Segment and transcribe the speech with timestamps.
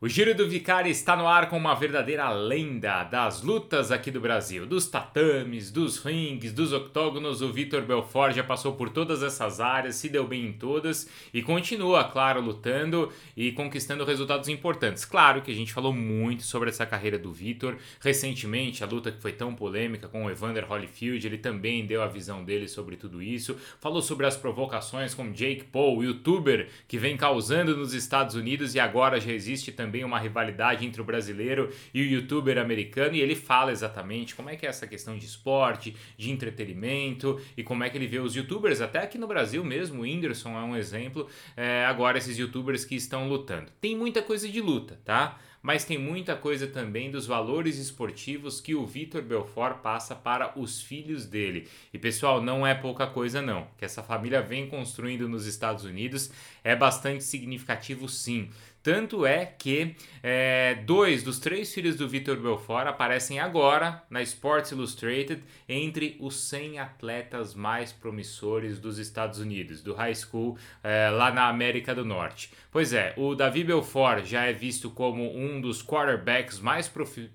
[0.00, 4.20] O Giro do Vicari está no ar com uma verdadeira lenda das lutas aqui do
[4.20, 4.64] Brasil.
[4.64, 9.96] Dos tatames, dos rings, dos octógonos, o Vitor Belfort já passou por todas essas áreas,
[9.96, 15.04] se deu bem em todas e continua, claro, lutando e conquistando resultados importantes.
[15.04, 17.76] Claro que a gente falou muito sobre essa carreira do Vitor.
[18.00, 22.06] Recentemente, a luta que foi tão polêmica com o Evander Holyfield, ele também deu a
[22.06, 23.56] visão dele sobre tudo isso.
[23.80, 28.78] Falou sobre as provocações com Jake Paul, youtuber que vem causando nos Estados Unidos e
[28.78, 33.22] agora já existe também também uma rivalidade entre o brasileiro e o youtuber americano, e
[33.22, 37.82] ele fala exatamente como é que é essa questão de esporte, de entretenimento e como
[37.82, 40.76] é que ele vê os youtubers, até aqui no Brasil mesmo, o Whindersson é um
[40.76, 43.72] exemplo, é, agora esses youtubers que estão lutando.
[43.80, 45.38] Tem muita coisa de luta, tá?
[45.62, 50.80] mas tem muita coisa também dos valores esportivos que o Vitor Belfort passa para os
[50.80, 51.68] filhos dele.
[51.92, 56.30] E pessoal, não é pouca coisa não, que essa família vem construindo nos Estados Unidos
[56.62, 58.50] é bastante significativo sim.
[58.82, 64.70] Tanto é que é, dois dos três filhos do Vitor Belfort aparecem agora na Sports
[64.70, 71.30] Illustrated entre os 100 atletas mais promissores dos Estados Unidos, do high school é, lá
[71.30, 72.50] na América do Norte.
[72.70, 76.90] Pois é, o Davi Belfort já é visto como um dos quarterbacks mais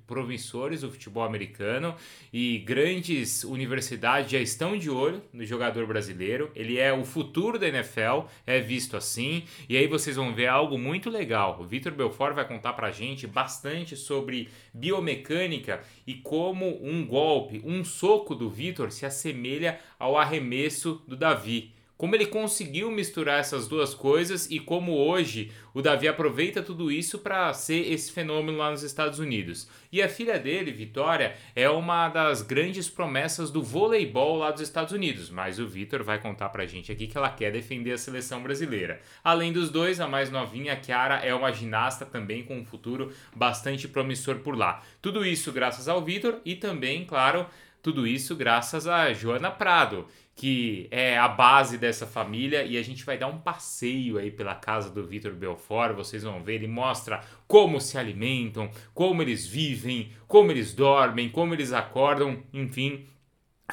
[0.05, 1.95] promissores do futebol americano
[2.31, 6.51] e grandes universidades já estão de olho no jogador brasileiro.
[6.55, 9.43] Ele é o futuro da NFL, é visto assim.
[9.67, 11.32] E aí vocês vão ver algo muito legal.
[11.59, 17.83] O Vitor Belfort vai contar pra gente bastante sobre biomecânica e como um golpe, um
[17.83, 21.73] soco do Vitor se assemelha ao arremesso do Davi
[22.03, 27.19] como ele conseguiu misturar essas duas coisas e como hoje o Davi aproveita tudo isso
[27.19, 29.69] para ser esse fenômeno lá nos Estados Unidos.
[29.89, 34.91] E a filha dele, Vitória, é uma das grandes promessas do voleibol lá dos Estados
[34.91, 38.43] Unidos, mas o Vitor vai contar pra gente aqui que ela quer defender a seleção
[38.43, 38.99] brasileira.
[39.23, 43.13] Além dos dois, a mais novinha, a Chiara, é uma ginasta também com um futuro
[43.33, 44.83] bastante promissor por lá.
[45.01, 47.47] Tudo isso graças ao Vitor e também, claro,
[47.83, 53.05] tudo isso graças a Joana Prado, que é a base dessa família e a gente
[53.05, 57.21] vai dar um passeio aí pela casa do Vitor Belfort, vocês vão ver, ele mostra
[57.47, 63.05] como se alimentam, como eles vivem, como eles dormem, como eles acordam, enfim,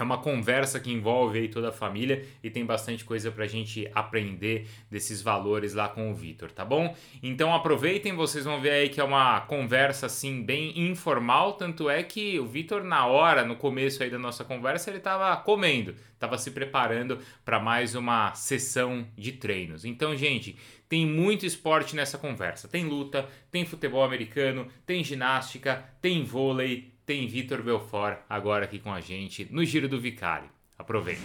[0.02, 3.48] é uma conversa que envolve aí toda a família e tem bastante coisa para a
[3.48, 6.94] gente aprender desses valores lá com o Vitor, tá bom?
[7.22, 12.02] Então aproveitem, vocês vão ver aí que é uma conversa assim bem informal, tanto é
[12.02, 16.36] que o Vitor na hora, no começo aí da nossa conversa, ele estava comendo, estava
[16.38, 19.84] se preparando para mais uma sessão de treinos.
[19.84, 20.56] Então, gente,
[20.88, 22.66] tem muito esporte nessa conversa.
[22.66, 28.92] Tem luta, tem futebol americano, tem ginástica, tem vôlei, tem Vitor Belfort agora aqui com
[28.92, 30.48] a gente no Giro do Vicário.
[30.78, 31.22] Aproveita.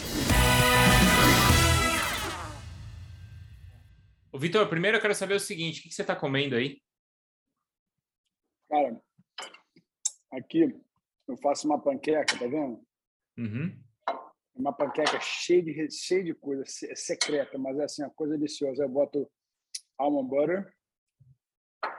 [4.31, 6.81] O Vitor, primeiro eu quero saber o seguinte: o que você está comendo aí?
[8.68, 9.00] Cara,
[10.31, 10.75] aqui
[11.28, 12.84] eu faço uma panqueca, tá vendo?
[13.38, 13.79] Uhum.
[14.56, 18.81] Uma panqueca cheia de, cheia de coisa, secreta, mas é assim, uma coisa deliciosa.
[18.81, 19.31] Eu boto
[20.00, 20.74] almond butter,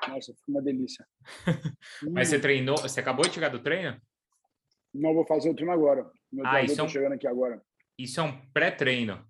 [0.15, 1.07] nossa, foi uma delícia.
[2.11, 2.41] Mas você hum.
[2.41, 4.01] treinou, você acabou de chegar do treino?
[4.95, 6.11] Não, vou fazer o treino agora.
[6.33, 6.89] Meu ah, isso é um...
[6.89, 7.63] chegando aqui agora.
[7.99, 9.27] Isso é um pré-treino.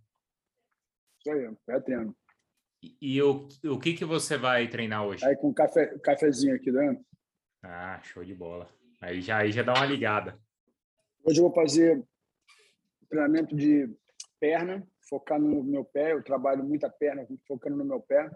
[1.21, 2.17] Isso aí, pré-treino.
[2.83, 5.25] E, e o, o que, que você vai treinar hoje?
[5.25, 7.05] Aí com café, cafezinho aqui dentro.
[7.63, 8.69] Ah, show de bola.
[9.01, 10.39] Aí já, aí já dá uma ligada.
[11.25, 12.05] Hoje eu vou fazer
[13.09, 13.89] treinamento de
[14.39, 16.13] perna, focar no meu pé.
[16.13, 18.31] Eu trabalho muita perna, focando no meu pé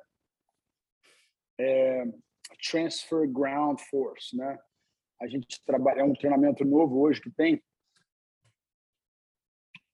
[1.61, 2.05] é,
[2.57, 4.59] Transfer Ground Force, né?
[5.21, 7.63] A gente trabalha, é um treinamento novo hoje que tem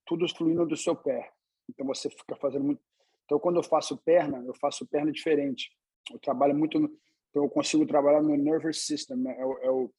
[0.05, 1.31] tudo fluindo do seu pé.
[1.69, 2.81] Então você fica fazendo muito.
[3.25, 5.69] Então quando eu faço perna, eu faço perna diferente.
[6.11, 6.87] Eu trabalho muito, no...
[7.29, 9.35] então eu consigo trabalhar no nervous system, né?
[9.37, 9.93] é, o, é, o,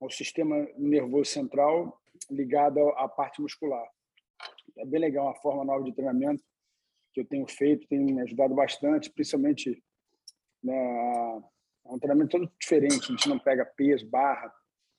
[0.00, 3.86] é o sistema nervoso central ligado à parte muscular.
[4.76, 6.42] É bem legal, uma forma nova de treinamento
[7.12, 9.82] que eu tenho feito, tem me ajudado bastante, principalmente
[10.62, 11.42] né,
[11.88, 13.06] é um treinamento todo diferente.
[13.06, 14.52] A gente não pega peso, barra.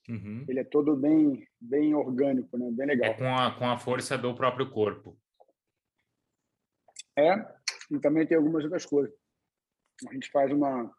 [0.08, 0.44] Uhum.
[0.48, 2.68] Ele é todo bem, bem orgânico, né?
[2.72, 3.10] Bem legal.
[3.10, 5.16] É com a, com a força do próprio corpo.
[7.16, 7.34] É,
[7.90, 9.14] e também tem algumas outras coisas.
[10.08, 10.92] A gente faz uma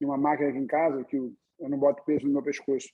[0.00, 2.88] uma máquina aqui em casa que eu, eu não boto peso no meu pescoço.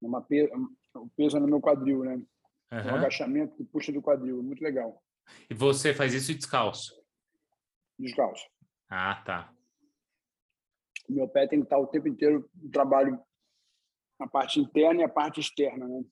[0.00, 0.50] Uma pe...
[0.94, 2.14] O peso é no meu quadril, né?
[2.14, 2.26] Uhum.
[2.72, 4.42] Um agachamento que puxa do quadril.
[4.42, 5.02] Muito legal.
[5.48, 6.98] E você faz isso descalço?
[7.98, 8.48] descalço.
[8.88, 9.52] Ah, tá.
[11.10, 13.20] Meu pé tem que estar o tempo inteiro no trabalho
[14.18, 16.04] na parte interna e a parte externa, né?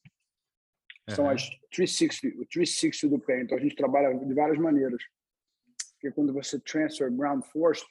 [1.10, 1.30] São uhum.
[1.30, 3.42] as 360, o 360 do pé.
[3.42, 5.02] Então a gente trabalha de várias maneiras.
[5.92, 7.84] Porque quando você transfer ground force,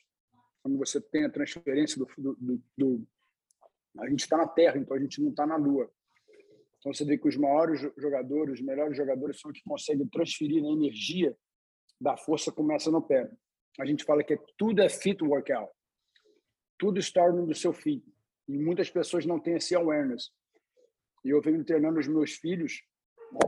[0.61, 3.07] quando você tem a transferência do, do, do, do
[3.99, 5.91] a gente está na Terra, então a gente não está na Lua.
[6.77, 10.63] Então você vê que os maiores jogadores, os melhores jogadores são os que conseguem transferir
[10.63, 11.35] a energia
[11.99, 13.29] da força começa no pé.
[13.79, 15.71] A gente fala que tudo é fit workout.
[16.77, 18.03] Tudo está no seu fit.
[18.47, 20.31] E muitas pessoas não têm esse awareness.
[21.23, 22.81] E eu venho treinando os meus filhos,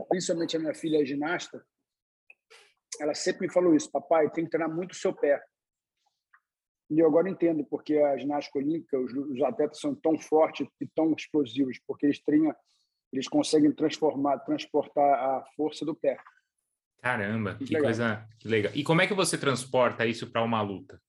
[0.08, 1.64] principalmente a minha filha é ginasta,
[3.00, 5.42] ela sempre me falou isso, papai, tem que treinar muito o seu pé.
[6.90, 10.86] E eu agora entendo porque a ginástica olímpica, os, os atletas são tão fortes e
[10.88, 12.54] tão explosivos, porque eles treinam,
[13.12, 16.18] eles conseguem transformar, transportar a força do pé.
[17.00, 18.72] Caramba, que, que coisa que legal.
[18.74, 21.00] E como é que você transporta isso para uma luta?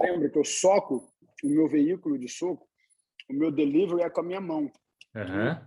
[0.00, 1.10] Lembra que eu soco
[1.42, 2.68] o meu veículo de soco,
[3.28, 4.70] o meu delivery é com a minha mão.
[5.14, 5.66] Uhum.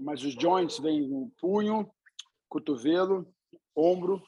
[0.00, 1.90] Mas os joints vêm no punho,
[2.48, 3.26] cotovelo,
[3.74, 4.22] ombro,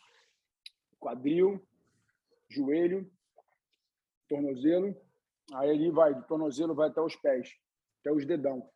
[0.98, 1.66] quadril,
[2.48, 3.10] joelho,
[4.28, 4.94] tornozelo.
[5.54, 7.50] Aí ele vai, do tornozelo vai até os pés,
[8.00, 8.68] até os dedão.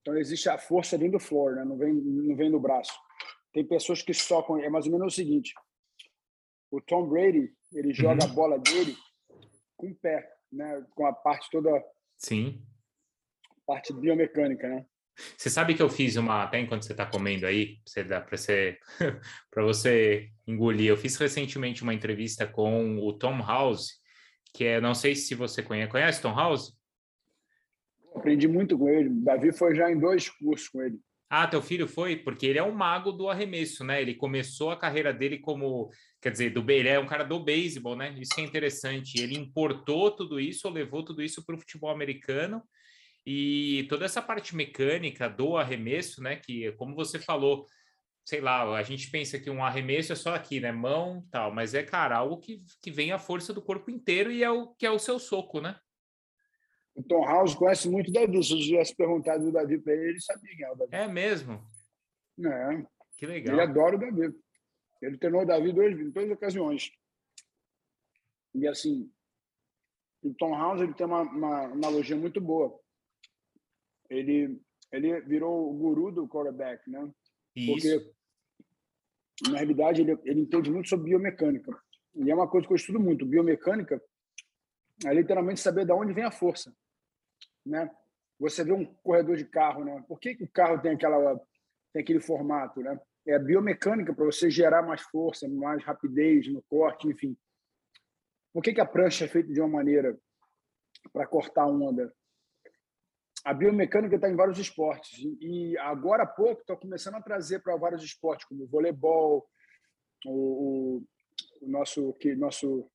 [0.00, 1.64] Então existe a força dentro do floor, né?
[1.64, 2.92] não, vem, não vem no braço.
[3.52, 5.54] Tem pessoas que socam, é mais ou menos o seguinte:
[6.70, 8.30] o Tom Brady, ele joga uhum.
[8.30, 8.96] a bola dele
[9.76, 10.84] com o pé, né?
[10.94, 11.70] com a parte toda.
[12.16, 12.62] Sim.
[13.66, 14.86] Parte biomecânica, né?
[15.36, 17.78] Você sabe que eu fiz uma, até enquanto você está comendo aí,
[18.26, 18.78] para você,
[19.50, 24.00] para você engolir, eu fiz recentemente uma entrevista com o Tom House,
[24.52, 26.76] que é, não sei se você conhece, conhece Tom House?
[28.14, 29.08] Aprendi muito com ele.
[29.08, 30.98] Davi foi já em dois cursos com ele.
[31.36, 32.14] Ah, teu filho foi?
[32.14, 34.00] Porque ele é um mago do arremesso, né?
[34.00, 35.90] Ele começou a carreira dele como,
[36.22, 38.14] quer dizer, do ele é um cara do beisebol, né?
[38.20, 39.20] Isso é interessante.
[39.20, 42.62] Ele importou tudo isso, levou tudo isso para o futebol americano
[43.26, 46.36] e toda essa parte mecânica do arremesso, né?
[46.36, 47.66] Que, como você falou,
[48.24, 50.70] sei lá, a gente pensa que um arremesso é só aqui, né?
[50.70, 54.44] Mão, tal, mas é, cara, algo que, que vem a força do corpo inteiro e
[54.44, 55.76] é o que é o seu soco, né?
[56.94, 58.42] O Tom House conhece muito o Davi.
[58.42, 60.94] Se eu tivesse perguntado do Davi para ele, ele sabia quem é o Davi.
[60.94, 61.60] É mesmo?
[62.38, 62.86] É.
[63.16, 63.54] Que legal.
[63.54, 64.34] Ele adora o Davi.
[65.02, 66.90] Ele treinou o Davi dois, em duas ocasiões.
[68.54, 69.10] E assim,
[70.22, 72.78] o Tom House ele tem uma, uma analogia muito boa
[74.08, 74.60] ele,
[74.92, 77.10] ele virou o guru do quarterback, né?
[77.54, 77.72] Isso.
[77.72, 81.76] Porque, na realidade, ele, ele entende muito sobre biomecânica.
[82.14, 83.26] E é uma coisa que eu estudo muito.
[83.26, 84.00] Biomecânica
[85.04, 86.74] é literalmente saber de onde vem a força,
[87.64, 87.90] né?
[88.38, 90.04] Você vê um corredor de carro, né?
[90.08, 91.40] Por que, que o carro tem aquela
[91.92, 93.00] tem aquele formato, né?
[93.26, 97.36] É a biomecânica para você gerar mais força, mais rapidez no corte, enfim.
[98.52, 100.18] Por que, que a prancha é feita de uma maneira
[101.12, 102.12] para cortar onda?
[103.44, 107.76] a biomecânica está em vários esportes e agora há pouco está começando a trazer para
[107.76, 109.46] vários esportes como o voleibol,
[110.24, 111.02] o,
[111.60, 112.90] o, nosso que nosso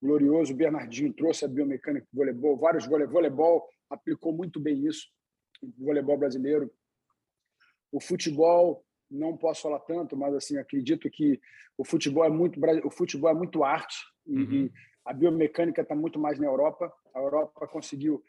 [0.00, 5.08] glorioso Bernardinho trouxe a biomecânica do voleibol, vários voleibol aplicou muito bem isso,
[5.60, 6.72] o voleibol brasileiro.
[7.92, 11.40] O futebol não posso falar tanto, mas assim acredito que
[11.76, 13.96] o futebol é muito o futebol é muito arte
[14.26, 14.52] uhum.
[14.52, 14.72] e
[15.04, 16.92] a biomecânica está muito mais na Europa.
[17.14, 18.22] A Europa conseguiu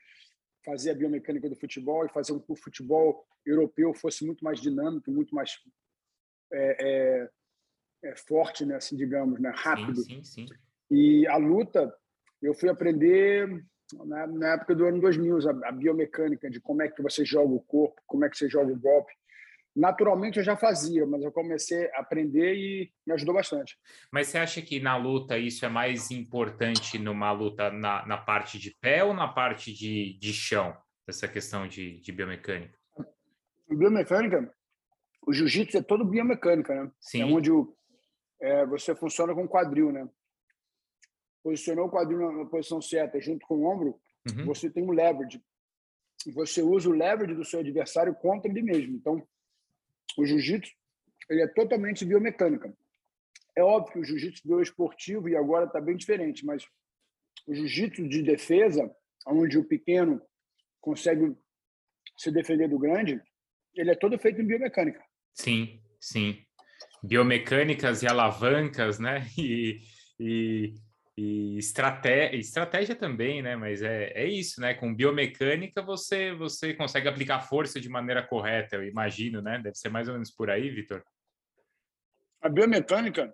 [0.65, 4.59] fazer a biomecânica do futebol e fazer com que o futebol europeu fosse muito mais
[4.59, 5.51] dinâmico, muito mais
[6.51, 7.29] é, é,
[8.09, 10.01] é forte, né, assim, digamos, né, rápido.
[10.01, 10.55] Sim, sim, sim.
[10.89, 11.93] E a luta,
[12.41, 13.63] eu fui aprender
[14.05, 17.53] na, na época do ano 2000, a, a, biomecânica de como é que você joga
[17.53, 19.11] o corpo, como é que você joga o golpe
[19.75, 23.77] naturalmente eu já fazia, mas eu comecei a aprender e me ajudou bastante.
[24.11, 28.59] Mas você acha que na luta isso é mais importante numa luta na, na parte
[28.59, 30.75] de pé ou na parte de, de chão,
[31.07, 32.77] essa questão de, de biomecânica?
[33.69, 34.53] Biomecânica,
[35.25, 36.91] o jiu-jitsu é todo biomecânica, né?
[36.99, 37.21] Sim.
[37.21, 37.73] É onde o,
[38.41, 40.07] é, você funciona com quadril, né?
[41.43, 44.45] Posicionou o quadril na posição certa junto com o ombro, uhum.
[44.45, 45.41] você tem um leverage.
[46.33, 48.95] Você usa o leverage do seu adversário contra ele mesmo.
[48.95, 49.27] Então,
[50.17, 50.71] o jiu-jitsu
[51.29, 52.73] ele é totalmente biomecânica.
[53.55, 56.63] É óbvio que o jiu-jitsu bioesportivo e agora está bem diferente, mas
[57.47, 58.93] o jiu-jitsu de defesa,
[59.27, 60.21] onde o pequeno
[60.79, 61.35] consegue
[62.17, 63.21] se defender do grande,
[63.73, 65.03] ele é todo feito em biomecânica.
[65.33, 66.43] Sim, sim.
[67.03, 69.25] Biomecânicas e alavancas, né?
[69.37, 69.79] E,
[70.19, 70.75] e
[71.17, 73.55] e estratégia, estratégia também, né?
[73.55, 74.73] Mas é, é isso, né?
[74.73, 79.59] Com biomecânica você você consegue aplicar força de maneira correta, eu imagino, né?
[79.59, 81.03] Deve ser mais ou menos por aí, Vitor.
[82.41, 83.33] A biomecânica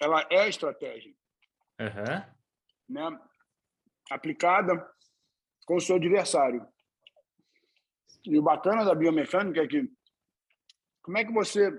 [0.00, 1.12] ela é estratégia,
[1.80, 2.24] uhum.
[2.88, 3.20] né?
[4.10, 4.74] Aplicada
[5.66, 6.66] com o seu adversário.
[8.24, 9.88] E o bacana da biomecânica é que
[11.02, 11.70] como é que você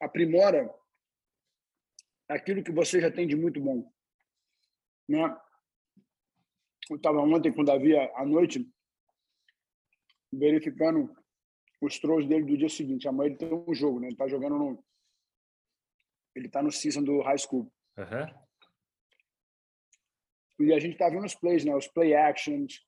[0.00, 0.72] aprimora
[2.30, 3.92] aquilo que você já tem de muito bom.
[5.08, 5.36] Né?
[6.88, 8.68] Eu estava ontem com o Davi à noite,
[10.32, 11.14] verificando
[11.80, 13.08] os throws dele do dia seguinte.
[13.08, 14.06] Amanhã ele tem um jogo, né?
[14.06, 14.84] Ele está jogando no.
[16.34, 17.72] Ele está no season do high school.
[17.96, 18.40] Uhum.
[20.66, 21.74] E a gente está vendo os plays, né?
[21.74, 22.86] Os play actions,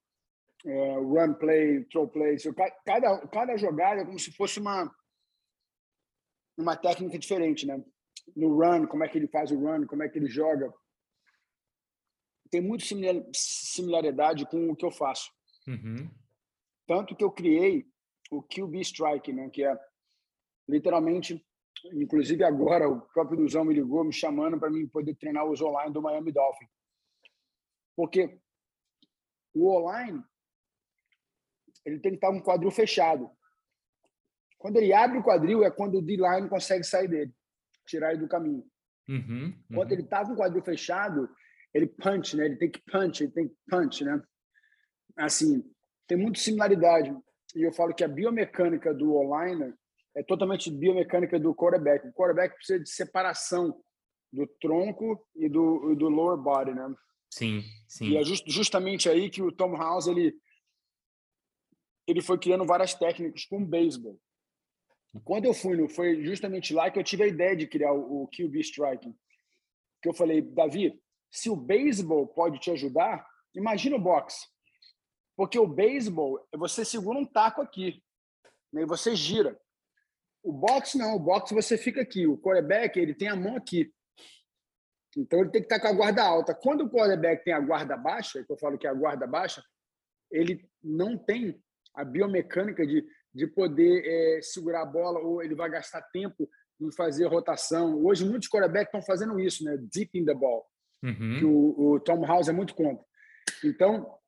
[0.65, 2.45] uh, run play, throw plays.
[2.85, 4.95] Cada, cada jogada é como se fosse uma,
[6.57, 7.83] uma técnica diferente, né?
[8.37, 10.73] No run, como é que ele faz o run, como é que ele joga.
[12.51, 12.85] Tem muita
[13.35, 15.31] similaridade com o que eu faço.
[15.67, 16.11] Uhum.
[16.87, 17.87] Tanto que eu criei
[18.31, 19.49] o QB Strike, né?
[19.51, 19.79] Que é
[20.69, 21.45] literalmente,
[21.93, 25.93] inclusive agora o próprio Duzão me ligou me chamando para mim poder treinar os online
[25.93, 26.71] do Miami Dolphins.
[27.97, 28.39] Porque
[29.55, 30.23] o online
[31.85, 33.31] ele tem que estar um quadril fechado.
[34.59, 37.35] Quando ele abre o quadril é quando o D-line consegue sair dele,
[37.87, 38.65] tirar ele do caminho.
[39.09, 39.55] Uhum, uhum.
[39.75, 41.29] Quando ele está com o quadril fechado,
[41.75, 42.47] ele punch, né?
[42.47, 44.23] Ele tem que punch, ele tem que punch, né?
[45.17, 45.63] Assim,
[46.07, 47.15] tem muita similaridade.
[47.55, 49.75] E eu falo que a biomecânica do online
[50.15, 52.07] é totalmente biomecânica do quarterback.
[52.07, 53.83] O quarterback precisa de separação
[54.33, 56.95] do tronco e do, do lower body, né?
[57.31, 58.11] Sim, sim.
[58.11, 60.35] E é just, justamente aí que o Tom House ele
[62.07, 64.21] ele foi criando várias técnicas com beisebol.
[65.25, 68.29] Quando eu fui, foi justamente lá que eu tive a ideia de criar o, o
[68.29, 69.15] QB striking.
[70.03, 70.99] Que eu falei, Davi,
[71.31, 74.47] se o beisebol pode te ajudar, imagina o boxe.
[75.37, 78.03] Porque o beisebol, você segura um taco aqui,
[78.73, 79.59] né, e você gira.
[80.43, 82.27] O boxe não, o boxe você fica aqui.
[82.27, 83.93] O quarterback, ele tem a mão aqui.
[85.17, 86.55] Então ele tem que estar com a guarda alta.
[86.55, 89.63] Quando o quarterback tem a guarda baixa, que eu falo que é a guarda baixa,
[90.31, 91.63] ele não tem
[91.95, 96.49] a biomecânica de, de poder é, segurar a bola ou ele vai gastar tempo
[96.81, 98.05] em fazer rotação.
[98.05, 99.77] Hoje muitos quarterbacks estão fazendo isso, né?
[99.93, 100.67] Deep in the ball.
[101.03, 101.39] Uhum.
[101.39, 103.05] Que o, o, Tom House é muito contra.
[103.65, 104.19] Então,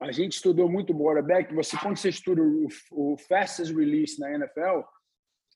[0.00, 1.52] a gente estudou muito o quarterback.
[1.54, 4.82] Você, quando você estuda o, o fastest release na NFL,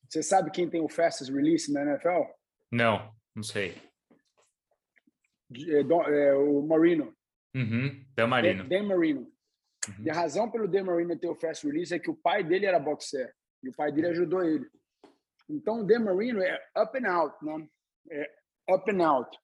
[0.09, 2.25] você sabe quem tem o fastest release na NFL?
[2.71, 3.77] Não, não sei.
[5.55, 7.15] É, é, o Marino.
[7.55, 8.69] Uhum, Dan Marino.
[8.69, 9.32] Dan, Marino.
[9.89, 10.05] Uhum.
[10.05, 12.67] E a razão pelo Dan Marino ter o fast release é que o pai dele
[12.67, 14.69] era boxer e o pai dele ajudou ele.
[15.49, 17.69] Então, o Dan Marino é up and out, né?
[18.11, 19.39] É up and out.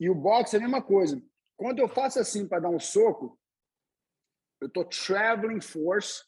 [0.00, 1.20] E o boxe é a mesma coisa.
[1.56, 3.38] Quando eu faço assim para dar um soco,
[4.60, 6.22] eu tô traveling force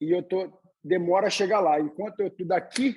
[0.00, 1.80] e eu tô demora a chegar lá.
[1.80, 2.96] Enquanto eu tô daqui,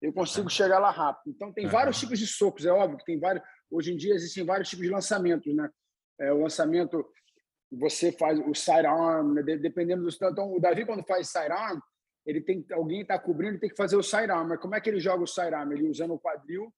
[0.00, 1.34] eu consigo chegar lá rápido.
[1.34, 4.44] Então tem vários tipos de socos, é óbvio que tem vários Hoje em dia existem
[4.44, 5.68] vários tipos de lançamentos, né?
[6.20, 7.02] É, o lançamento,
[7.72, 9.42] você faz o sidearm, né?
[9.42, 10.10] dependendo do...
[10.10, 11.78] Então, o Davi, quando faz sidearm,
[12.26, 14.48] ele tem alguém está cobrindo, ele tem que fazer o sidearm.
[14.48, 15.72] Mas como é que ele joga o sidearm?
[15.72, 16.72] Ele usando o quadril.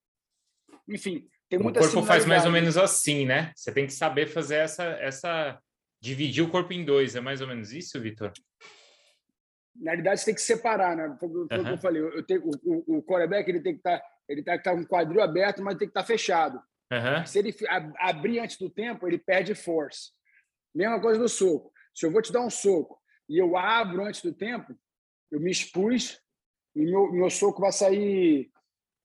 [0.89, 3.53] Enfim, tem muita O corpo faz mais ou menos assim, né?
[3.55, 5.59] Você tem que saber fazer essa, essa
[6.01, 7.17] dividir o corpo em dois.
[7.17, 8.33] É mais ou menos isso, Vitor?
[9.77, 11.17] Na realidade, você tem que separar, né?
[11.19, 12.03] Foi o que eu falei.
[12.03, 14.87] Eu tenho, o, o, quarterback ele tem que estar tá, ele tá, tá com o
[14.87, 16.63] quadril aberto, mas tem que estar tá fechado.
[16.93, 17.27] Uhum.
[17.27, 17.55] Se ele
[17.99, 20.13] abrir antes do tempo, ele perde força.
[20.75, 21.73] Mesma coisa do soco.
[21.95, 24.75] Se eu vou te dar um soco e eu abro antes do tempo,
[25.31, 26.21] eu me expus
[26.75, 28.51] e meu, meu soco vai sair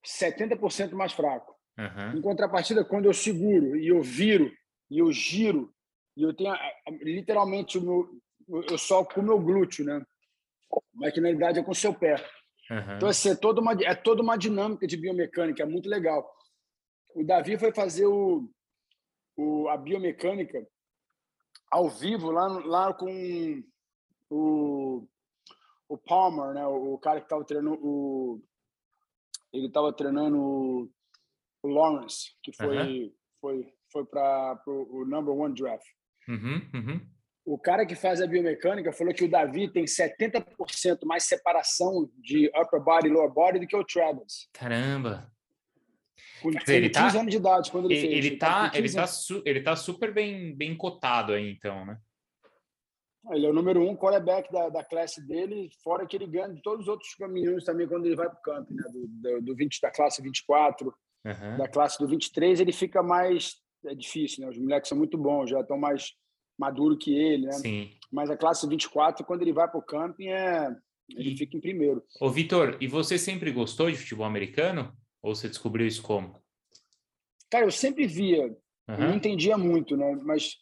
[0.05, 1.55] 70% mais fraco.
[1.77, 2.17] Uhum.
[2.17, 4.51] Em contrapartida, quando eu seguro e eu viro
[4.89, 5.73] e eu giro
[6.17, 6.53] e eu tenho
[7.01, 10.03] literalmente o meu, eu soco com o meu glúteo, né?
[10.93, 12.15] Mas que na realidade é com o seu pé.
[12.69, 12.95] Uhum.
[12.97, 16.29] Então, assim, é toda, uma, é toda uma dinâmica de biomecânica, é muito legal
[17.13, 18.49] o Davi foi fazer o,
[19.35, 20.65] o, a biomecânica
[21.69, 23.63] ao vivo lá, lá com
[24.29, 25.07] o,
[25.88, 26.65] o Palmer, né?
[26.65, 28.41] O cara que estava treinando o
[29.51, 30.91] ele estava treinando o,
[31.63, 33.13] o, Lawrence, que foi uhum.
[33.41, 35.88] foi foi para o number one draft.
[36.27, 37.09] Uhum, uhum.
[37.43, 42.47] O cara que faz a biomecânica falou que o Davi tem 70% mais separação de
[42.49, 44.47] upper body e lower body do que o Travis.
[44.53, 45.31] Caramba!
[46.43, 48.25] Dizer, ele 15 tá, anos de idade, quando ele, ele fez.
[48.25, 51.98] Ele tá, ele tá, su, ele tá super bem, bem cotado aí, então, né?
[53.31, 56.62] Ele é o número um quarterback da, da classe dele, fora que ele ganha de
[56.62, 58.84] todos os outros caminhões também quando ele vai para o campo, né?
[58.91, 60.93] Do, do, do 20, da classe 24,
[61.25, 61.58] uhum.
[61.58, 63.55] da classe do 23, ele fica mais.
[63.86, 64.50] É difícil, né?
[64.50, 66.13] Os moleques são muito bons, já estão mais
[66.58, 67.53] maduro que ele, né?
[67.53, 67.91] Sim.
[68.12, 70.75] Mas a classe 24, quando ele vai para o camping, é...
[71.10, 71.38] ele e...
[71.38, 72.03] fica em primeiro.
[72.19, 74.93] Ô, Vitor, e você sempre gostou de futebol americano?
[75.21, 76.41] Ou você descobriu isso como?
[77.49, 78.45] Cara, eu sempre via,
[78.88, 78.97] uhum.
[78.97, 80.15] não entendia muito, né?
[80.23, 80.57] Mas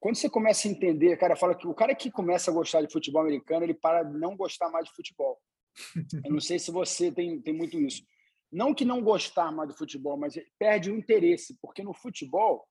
[0.00, 2.92] quando você começa a entender, cara, fala que o cara que começa a gostar de
[2.92, 5.38] futebol americano, ele para de não gostar mais de futebol.
[6.24, 8.02] eu não sei se você tem, tem muito isso.
[8.50, 12.66] não que não gostar mais do futebol, mas perde o interesse, porque no futebol,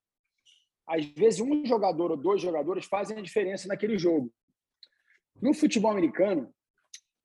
[0.88, 4.32] às vezes um jogador ou dois jogadores fazem a diferença naquele jogo.
[5.42, 6.54] No futebol americano,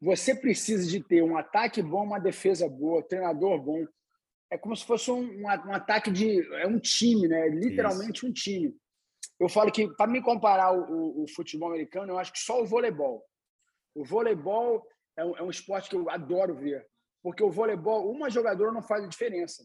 [0.03, 3.87] você precisa de ter um ataque bom, uma defesa boa, um treinador bom.
[4.51, 6.43] É como se fosse um, um, um ataque de.
[6.57, 7.49] É um time, né?
[7.49, 8.27] Literalmente Isso.
[8.27, 8.75] um time.
[9.39, 12.61] Eu falo que, para me comparar o, o, o, futebol americano, eu acho que só
[12.61, 13.25] o voleibol.
[13.95, 14.85] O voleibol
[15.17, 16.85] é um, é um esporte que eu adoro ver.
[17.23, 19.65] Porque o voleibol, uma jogadora não faz a diferença.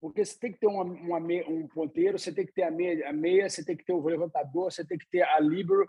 [0.00, 2.70] Porque você tem que ter uma, uma meia, um ponteiro, você tem que ter a
[2.70, 5.84] meia, a meia, você tem que ter o levantador, você tem que ter a libero,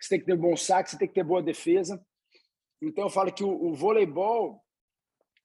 [0.00, 2.00] você tem que ter um bom saque, você tem que ter boa defesa.
[2.82, 4.60] Então eu falo que o, o voleibol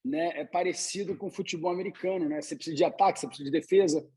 [0.03, 2.41] né, é parecido com o futebol americano, né?
[2.41, 4.10] Você precisa de ataque, você precisa de defesa,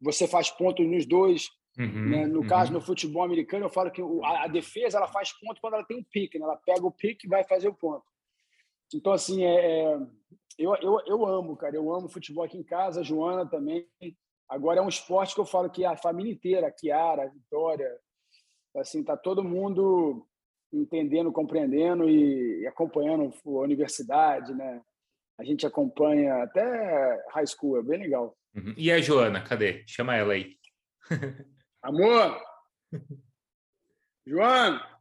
[0.00, 1.48] você faz pontos nos dois.
[1.78, 2.26] Uhum, né?
[2.26, 2.46] No uhum.
[2.46, 5.84] caso, no futebol americano, eu falo que a, a, defesa ela faz ponto quando ela
[5.84, 6.44] tem um pique, né?
[6.44, 8.04] ela pega o pique e vai fazer o ponto.
[8.94, 9.98] Então, assim, é, é,
[10.56, 11.74] eu, eu, eu amo, cara.
[11.74, 13.88] Eu amo futebol aqui em casa, a Joana também.
[14.48, 17.90] Agora é um esporte que eu falo que a família inteira, a Kiara, a Vitória,
[18.76, 20.24] assim, tá todo mundo
[20.74, 24.82] entendendo, compreendendo e, acompanhando a universidade, né?
[25.38, 28.36] A gente acompanha até high school, é bem legal.
[28.54, 28.74] Uhum.
[28.76, 29.84] E a Joana, cadê?
[29.86, 30.56] Chama ela aí.
[31.82, 32.40] Amor!
[34.26, 34.94] Joana!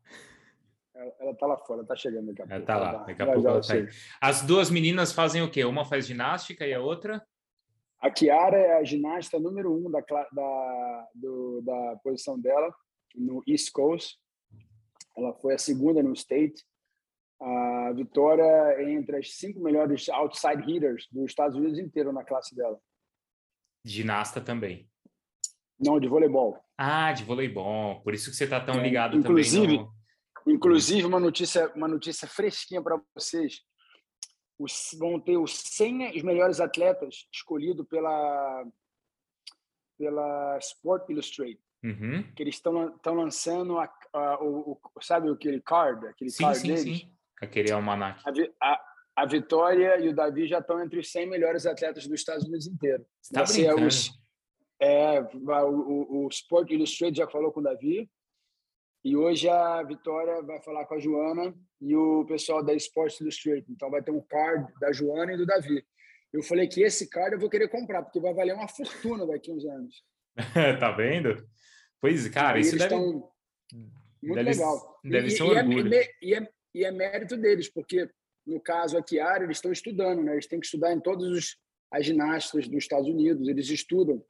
[0.96, 2.54] Ela, está lá fora, está chegando daqui a pouco.
[2.54, 3.74] Ela está lá, daqui a pouco ela tá
[4.22, 5.64] As duas meninas fazem o quê?
[5.66, 7.26] Uma faz ginástica e a outra?
[8.00, 12.74] A Kiara é a ginasta número um da, da, do, da posição dela
[13.16, 14.18] no East Coast.
[15.18, 16.64] Ela foi a segunda no State.
[17.42, 18.44] A Vitória
[18.78, 22.80] é entre as cinco melhores outside hitters dos Estados Unidos inteiro na classe dela.
[23.84, 24.90] Ginasta também.
[25.80, 26.58] Não, de voleibol.
[26.78, 28.02] Ah, de voleibol.
[28.02, 29.92] Por isso que você está tão é, ligado inclusive, também.
[30.46, 30.54] No...
[30.54, 33.62] Inclusive, uma notícia, uma notícia fresquinha para vocês.
[34.58, 38.66] Os, vão ter os 100 os melhores atletas escolhidos pela,
[39.98, 41.60] pela Sport Illustrated.
[41.84, 42.24] Uhum.
[42.34, 46.68] Que eles estão lançando a, a, o, o, sabe aquele card, aquele sim, card sim,
[46.68, 47.00] deles?
[47.00, 47.12] Sim.
[47.42, 48.22] Aquele almanac.
[48.26, 48.82] A, a,
[49.18, 52.68] a Vitória e o Davi já estão entre os 100 melhores atletas dos Estados Unidos
[52.68, 53.06] inteiro.
[53.22, 53.88] Você tá brincando.
[53.88, 54.12] Os,
[54.80, 58.10] é, o, o, o Sport Illustrated já falou com o Davi,
[59.04, 63.66] e hoje a Vitória vai falar com a Joana e o pessoal da Sports Illustrated.
[63.70, 65.86] Então vai ter um card da Joana e do Davi.
[66.32, 69.52] Eu falei que esse card eu vou querer comprar, porque vai valer uma fortuna daqui
[69.52, 70.04] uns anos.
[70.80, 71.46] tá vendo?
[72.00, 72.96] Pois, cara, isso deve...
[74.24, 75.00] Muito deve, legal.
[75.04, 75.94] Deve e, ser um é orgulho.
[75.94, 78.10] É, e, é, e é mérito deles, porque
[78.46, 80.34] no caso aqui, área, eles estão estudando, né?
[80.34, 81.58] Eles têm que estudar em todos os
[81.94, 84.26] as ginastas dos Estados Unidos, eles estudam.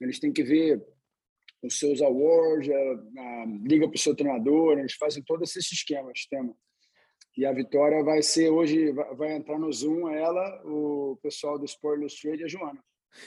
[0.00, 0.80] Eles têm que ver
[1.60, 2.74] os seus awards, a,
[3.20, 6.54] a liga para o seu treinador, eles fazem todo esse esquema, sistema.
[7.36, 11.64] E a Vitória vai ser hoje, vai, vai entrar no Zoom ela, o pessoal do
[11.64, 12.80] Sport Illustrated e a Joana.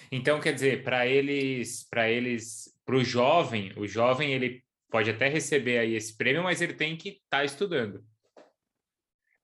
[0.10, 5.28] Então, quer dizer, para eles, para eles, para o jovem, o jovem ele pode até
[5.28, 8.04] receber aí esse prêmio, mas ele tem que estar tá estudando.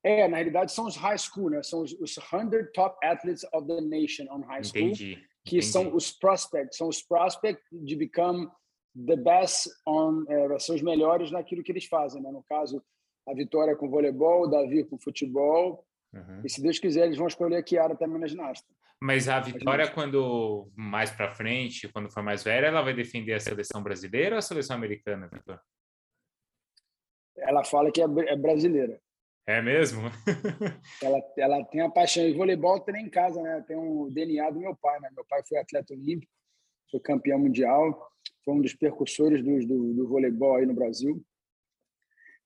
[0.04, 1.62] É, na realidade são os high school, né?
[1.62, 5.62] São os, os 100 top athletes of the nation on high school, entendi, que entendi.
[5.62, 8.48] são os prospects, são os prospects de become
[9.06, 12.30] the best on, é, são os melhores naquilo que eles fazem, né?
[12.30, 12.82] No caso,
[13.26, 15.84] a Vitória com voleibol, o Davi com futebol.
[16.12, 16.42] Uhum.
[16.44, 18.72] E se Deus quiser, eles vão escolher a Kiara também na ginástica.
[19.00, 23.40] Mas a Vitória, quando mais para frente, quando for mais velha, ela vai defender a
[23.40, 25.60] seleção brasileira ou a seleção americana, Vitor?
[27.36, 29.00] Ela fala que é, é brasileira.
[29.46, 30.02] É mesmo?
[31.00, 32.24] ela, ela tem a paixão.
[32.24, 33.64] E voleibol tem em casa, né?
[33.66, 35.08] Tem o DNA do meu pai, né?
[35.14, 36.32] Meu pai foi atleta olímpico,
[36.90, 38.08] foi campeão mundial
[38.48, 41.22] foi um dos percussores do, do, do voleibol aí no Brasil.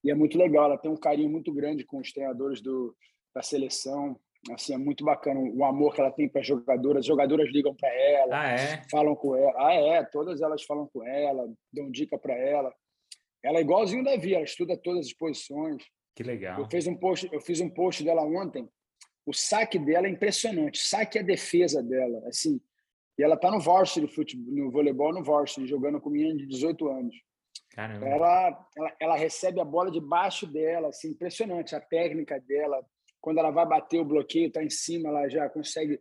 [0.03, 2.93] E é muito legal, ela tem um carinho muito grande com os treinadores do,
[3.35, 4.19] da seleção.
[4.51, 7.01] Assim, é muito bacana o amor que ela tem para as jogadoras.
[7.01, 8.83] As jogadoras ligam para ela, ah, é?
[8.91, 9.55] falam com ela.
[9.57, 12.75] Ah, é, todas elas falam com ela, dão dica para ela.
[13.45, 15.85] Ela é igualzinho da Via, ela estuda todas as posições.
[16.15, 16.61] Que legal.
[16.61, 18.69] Eu fiz um post, eu fiz um post dela ontem.
[19.25, 20.81] O saque dela é impressionante.
[20.81, 22.23] O saque é a defesa dela.
[22.27, 22.61] Assim,
[23.19, 26.89] e ela tá no varsity futebol, no voleibol no varsity, jogando com menina de 18
[26.89, 27.15] anos.
[27.71, 28.07] Caramba.
[28.07, 32.85] Ela, ela, ela recebe a bola debaixo dela, assim, impressionante a técnica dela.
[33.23, 35.99] Quando ela vai bater o bloqueio, tá em cima, ela já consegue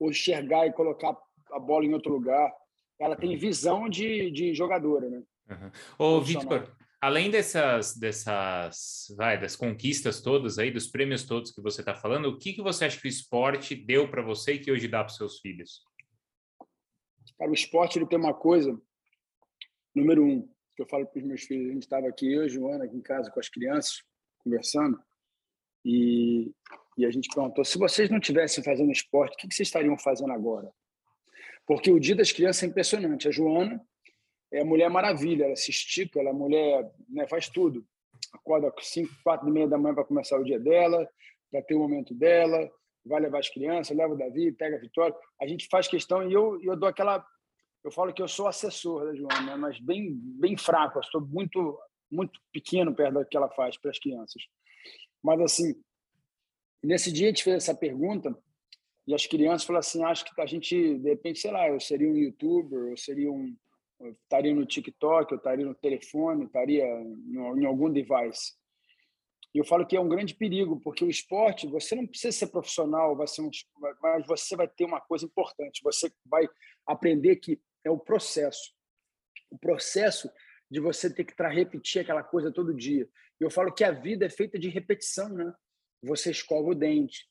[0.00, 1.14] enxergar e colocar
[1.52, 2.50] a bola em outro lugar.
[2.98, 5.22] Ela tem visão de, de jogadora, né?
[5.50, 5.70] Uhum.
[5.98, 11.82] Ô, Victor, além dessas, dessas, vai, das conquistas todas aí, dos prêmios todos que você
[11.82, 14.72] está falando, o que, que você acha que o esporte deu para você e que
[14.72, 15.84] hoje dá para seus filhos?
[17.38, 18.80] Cara, o esporte ele tem uma coisa,
[19.94, 21.68] número um, que eu falo para os meus filhos.
[21.68, 24.02] A gente estava aqui, eu e Joana, aqui em casa com as crianças,
[24.38, 24.98] conversando.
[25.84, 26.52] E
[26.96, 30.32] e a gente perguntou: se vocês não tivessem fazendo esporte, o que vocês estariam fazendo
[30.32, 30.70] agora?
[31.66, 33.28] Porque o dia das crianças é impressionante.
[33.28, 33.80] A Joana
[34.52, 37.86] é a mulher maravilha, ela se estica, ela é mulher, né, faz tudo.
[38.34, 41.08] Acorda às 5, 4 e meia da manhã para começar o dia dela,
[41.50, 42.70] para ter o momento dela,
[43.04, 45.16] vai levar as crianças, leva o Davi, pega a Vitória.
[45.40, 47.24] A gente faz questão e eu, eu dou aquela.
[47.82, 51.78] Eu falo que eu sou assessor da Joana, né, mas bem, bem fraco, estou muito,
[52.10, 54.42] muito pequeno perto do que ela faz para as crianças.
[55.22, 55.74] Mas, assim,
[56.82, 58.36] nesse dia a gente fez essa pergunta
[59.06, 62.08] e as crianças falaram assim: acho que a gente, de repente, sei lá, eu seria
[62.08, 63.56] um youtuber, eu seria um.
[64.00, 68.52] Eu estaria no TikTok, eu estaria no telefone, estaria em algum device.
[69.54, 72.46] E eu falo que é um grande perigo, porque o esporte, você não precisa ser
[72.48, 73.50] profissional, vai ser um,
[74.02, 76.48] mas você vai ter uma coisa importante, você vai
[76.86, 78.72] aprender que é o processo.
[79.50, 80.30] O processo
[80.72, 83.06] de você ter que repetir aquela coisa todo dia.
[83.38, 85.52] Eu falo que a vida é feita de repetição, né?
[86.02, 87.28] Você escova o dente,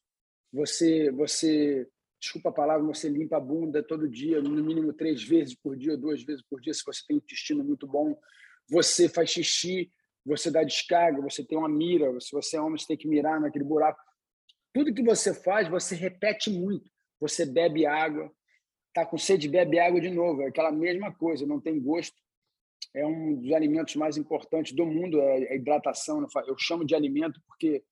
[0.54, 5.56] você, você, desculpa a palavra, você limpa a bunda todo dia, no mínimo três vezes
[5.56, 8.16] por dia, duas vezes por dia, se você tem um intestino muito bom.
[8.70, 9.92] Você faz xixi,
[10.24, 13.42] você dá descarga, você tem uma mira, se você é homem, você tem que mirar
[13.42, 14.00] naquele buraco.
[14.72, 16.88] Tudo que você faz, você repete muito.
[17.20, 18.32] Você bebe água,
[18.94, 22.16] tá com sede, bebe água de novo, é aquela mesma coisa, não tem gosto,
[22.94, 26.26] é um dos alimentos mais importantes do mundo, é a hidratação.
[26.46, 27.84] Eu chamo de alimento porque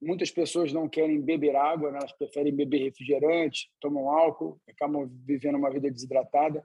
[0.00, 1.98] muitas pessoas não querem beber água, né?
[1.98, 6.64] elas preferem beber refrigerante, tomam álcool, acabam vivendo uma vida desidratada.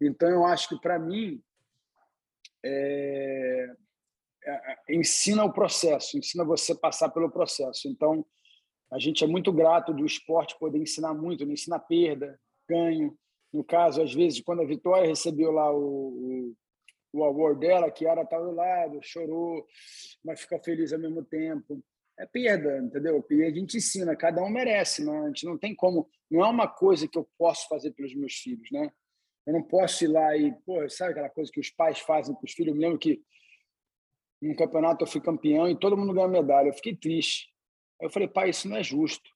[0.00, 1.42] Então, eu acho que, para mim,
[2.64, 3.74] é...
[4.44, 4.94] É, é...
[4.94, 7.88] ensina o processo, ensina você passar pelo processo.
[7.88, 8.24] Então,
[8.92, 13.16] a gente é muito grato do esporte poder ensinar muito, não ensina perda, ganho.
[13.52, 16.54] No caso, às vezes, quando a Vitória recebeu lá o,
[17.12, 19.66] o award dela, a Kiara estava do lado, chorou,
[20.24, 21.82] mas fica feliz ao mesmo tempo.
[22.18, 23.24] É perda, entendeu?
[23.30, 25.18] E a gente ensina, cada um merece, né?
[25.20, 28.34] a gente não tem como, não é uma coisa que eu posso fazer pelos meus
[28.34, 28.90] filhos, né?
[29.46, 32.44] Eu não posso ir lá e, pô, sabe aquela coisa que os pais fazem para
[32.44, 32.72] os filhos?
[32.72, 33.22] Eu me lembro que
[34.42, 36.68] num campeonato eu fui campeão e todo mundo ganhou medalha.
[36.68, 37.48] Eu fiquei triste.
[38.00, 39.30] Aí eu falei, pai, isso não é justo.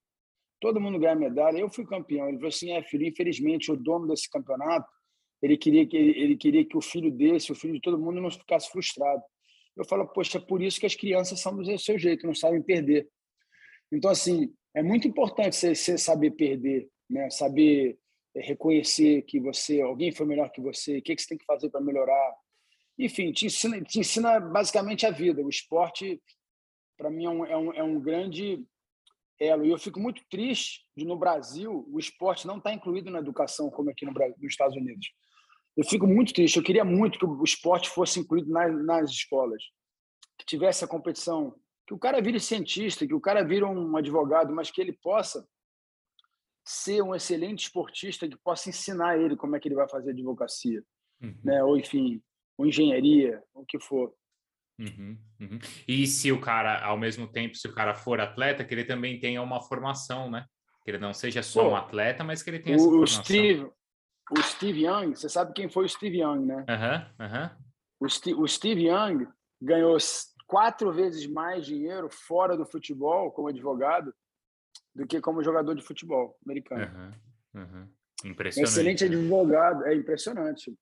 [0.61, 1.59] Todo mundo ganha medalha.
[1.59, 2.29] Eu fui campeão.
[2.29, 4.87] Ele falou assim: é, filho, infelizmente o dono desse campeonato
[5.43, 8.31] ele queria que ele queria que o filho desse, o filho de todo mundo não
[8.31, 9.23] ficasse frustrado.
[9.77, 12.63] Eu falo, poxa, é por isso que as crianças são do seu jeito, não sabem
[12.63, 13.09] perder.
[13.91, 17.29] Então, assim, é muito importante você, você saber perder, né?
[17.31, 17.99] Saber
[18.35, 21.69] reconhecer que você, alguém foi melhor que você, o que, que você tem que fazer
[21.71, 22.35] para melhorar.
[22.99, 25.43] Enfim, te ensina, te ensina basicamente a vida.
[25.43, 26.23] O esporte,
[26.97, 28.65] para mim, é um, é, um, é um grande
[29.39, 29.65] elo.
[29.65, 33.19] E eu fico muito triste de, no Brasil, o esporte não estar tá incluído na
[33.19, 35.09] educação, como aqui no nos Estados Unidos.
[35.77, 36.57] Eu fico muito triste.
[36.57, 39.63] Eu queria muito que o esporte fosse incluído nas, nas escolas,
[40.39, 41.55] que tivesse a competição,
[41.87, 45.47] que o cara vire cientista, que o cara vire um advogado, mas que ele possa
[46.65, 50.83] ser um excelente esportista, que possa ensinar ele como é que ele vai fazer advocacia,
[51.21, 51.35] uhum.
[51.43, 51.63] né?
[51.65, 52.23] Ou enfim,
[52.57, 54.15] ou engenharia, o que for.
[54.79, 55.59] Uhum, uhum.
[55.87, 59.19] E se o cara, ao mesmo tempo, se o cara for atleta, que ele também
[59.19, 60.47] tenha uma formação, né?
[60.85, 63.25] Que ele não seja só Pô, um atleta, mas que ele tenha o, essa formação.
[63.25, 63.71] Steve,
[64.37, 66.65] o Steve Young, você sabe quem foi o Steve Young, né?
[66.69, 67.51] Uhum, uhum.
[68.01, 69.27] O, Steve, o Steve Young
[69.61, 69.97] ganhou
[70.47, 74.15] quatro vezes mais dinheiro fora do futebol como advogado
[74.95, 77.13] do que como jogador de futebol americano.
[77.55, 77.89] Uhum, uhum.
[78.25, 78.71] Impressionante.
[78.71, 80.75] Excelente advogado, é impressionante.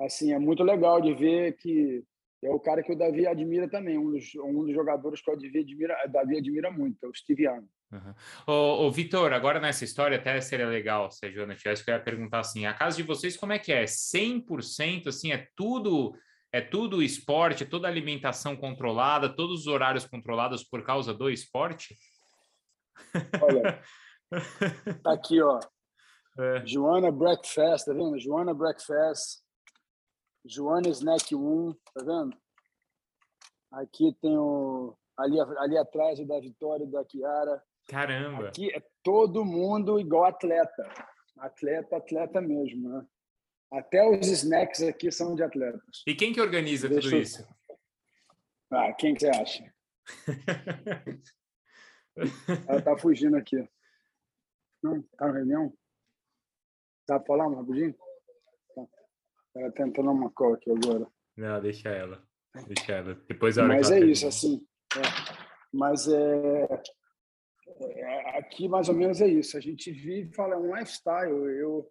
[0.00, 2.04] Assim, é muito legal de ver que
[2.44, 5.34] é o cara que o Davi admira também, um dos, um dos jogadores que o
[5.34, 7.66] Davi admira, Davi admira muito, é o Steve Young.
[7.90, 8.14] Uhum.
[8.46, 11.94] Ô, ô Vitor, agora nessa história até seria legal se a Joana tivesse que eu
[11.94, 13.84] ia perguntar assim, a casa de vocês como é que é?
[13.84, 16.14] 100% assim, é tudo
[16.52, 21.96] é tudo esporte, é toda alimentação controlada, todos os horários controlados por causa do esporte?
[23.42, 23.82] Olha,
[25.02, 25.58] tá aqui, ó.
[26.38, 26.64] É.
[26.64, 28.20] Joana Breakfast, tá vendo?
[28.20, 29.40] Joana Breakfast,
[30.44, 32.36] Joana Snack 1, tá vendo?
[33.72, 37.62] Aqui tem o ali, ali atrás o da Vitória e da Kiara.
[37.88, 38.48] Caramba!
[38.48, 40.88] Aqui é todo mundo igual atleta.
[41.38, 43.06] Atleta, atleta mesmo, né?
[43.72, 46.02] Até os snacks aqui são de atletas.
[46.06, 47.22] E quem que organiza Deixa tudo eu...
[47.22, 47.46] isso?
[48.70, 49.74] Ah, quem que você acha?
[52.68, 53.68] Ela tá fugindo aqui.
[54.82, 55.76] Não, tá na reunião?
[57.08, 57.94] Dá pra falar um rapidinho?
[59.56, 61.06] Ela entrando uma call aqui agora.
[61.36, 62.22] Não, deixa ela.
[62.66, 63.14] Deixa ela.
[63.28, 64.66] Depois a hora Mas é isso, assim.
[64.96, 65.00] É.
[65.72, 66.68] Mas é,
[67.80, 69.56] é, aqui mais ou menos é isso.
[69.56, 71.32] A gente vive, fala, é um lifestyle.
[71.32, 71.90] Eu,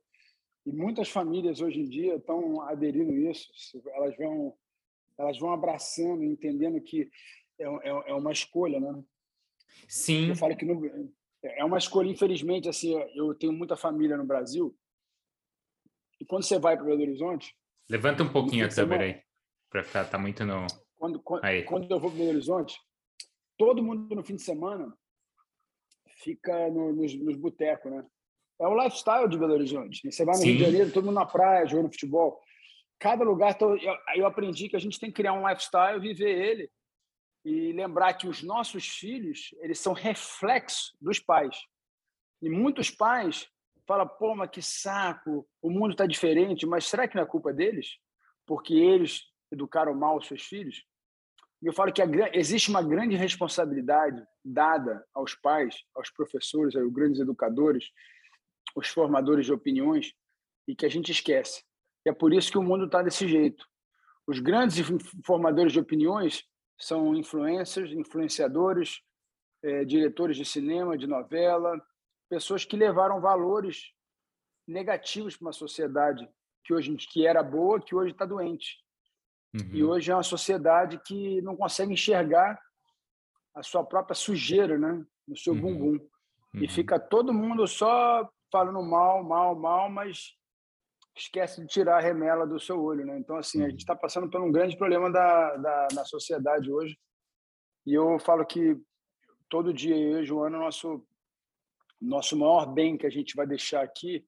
[0.65, 3.49] e muitas famílias hoje em dia estão aderindo a isso.
[3.93, 4.53] Elas vão,
[5.17, 7.09] elas vão abraçando, entendendo que
[7.59, 9.03] é, é, é uma escolha, né?
[9.87, 10.29] Sim.
[10.29, 10.81] Eu falo que não,
[11.43, 14.75] é uma escolha, infelizmente, assim, eu tenho muita família no Brasil.
[16.23, 17.53] E quando você vai para Belo Horizonte.
[17.89, 19.21] Levanta um pouquinho a câmera aí,
[19.69, 20.65] para ficar, tá muito no.
[20.95, 21.63] Quando, quando, aí.
[21.63, 22.79] quando eu vou para Belo Horizonte,
[23.57, 24.97] todo mundo no fim de semana
[26.19, 28.05] fica no, nos, nos botecos, né?
[28.61, 30.09] É o lifestyle de Belo Horizonte.
[30.09, 30.47] Você vai no Sim.
[30.47, 32.39] Rio de Janeiro, todo mundo na praia, jogando futebol.
[32.97, 33.57] Cada lugar,
[34.15, 36.71] eu aprendi que a gente tem que criar um lifestyle, viver ele
[37.43, 41.57] e lembrar que os nossos filhos eles são reflexo dos pais.
[42.41, 43.49] E muitos pais
[43.87, 47.53] falam, pô, mas que saco, o mundo está diferente, mas será que não é culpa
[47.53, 47.97] deles?
[48.45, 50.83] Porque eles educaram mal os seus filhos?
[51.61, 56.91] E eu falo que a, existe uma grande responsabilidade dada aos pais, aos professores, aos
[56.91, 57.89] grandes educadores,
[58.75, 60.13] os formadores de opiniões,
[60.67, 61.63] e que a gente esquece.
[62.05, 63.65] E é por isso que o mundo está desse jeito.
[64.27, 64.85] Os grandes
[65.25, 66.43] formadores de opiniões
[66.79, 69.01] são influencers, influenciadores,
[69.61, 71.81] é, diretores de cinema, de novela,
[72.33, 73.93] pessoas que levaram valores
[74.67, 76.27] negativos para uma sociedade
[76.63, 78.79] que hoje que era boa, que hoje está doente.
[79.53, 79.69] Uhum.
[79.71, 82.59] E hoje é uma sociedade que não consegue enxergar
[83.53, 85.61] a sua própria sujeira, né, no seu uhum.
[85.61, 85.91] bumbum.
[85.91, 86.63] Uhum.
[86.63, 90.33] E fica todo mundo só falando mal, mal, mal, mas
[91.15, 93.19] esquece de tirar a remela do seu olho, né?
[93.19, 96.97] Então, assim, a gente está passando por um grande problema da, da, na sociedade hoje.
[97.85, 98.75] E eu falo que
[99.47, 101.05] todo dia eu e Joana, nosso
[102.03, 104.25] nosso maior bem que a gente vai deixar aqui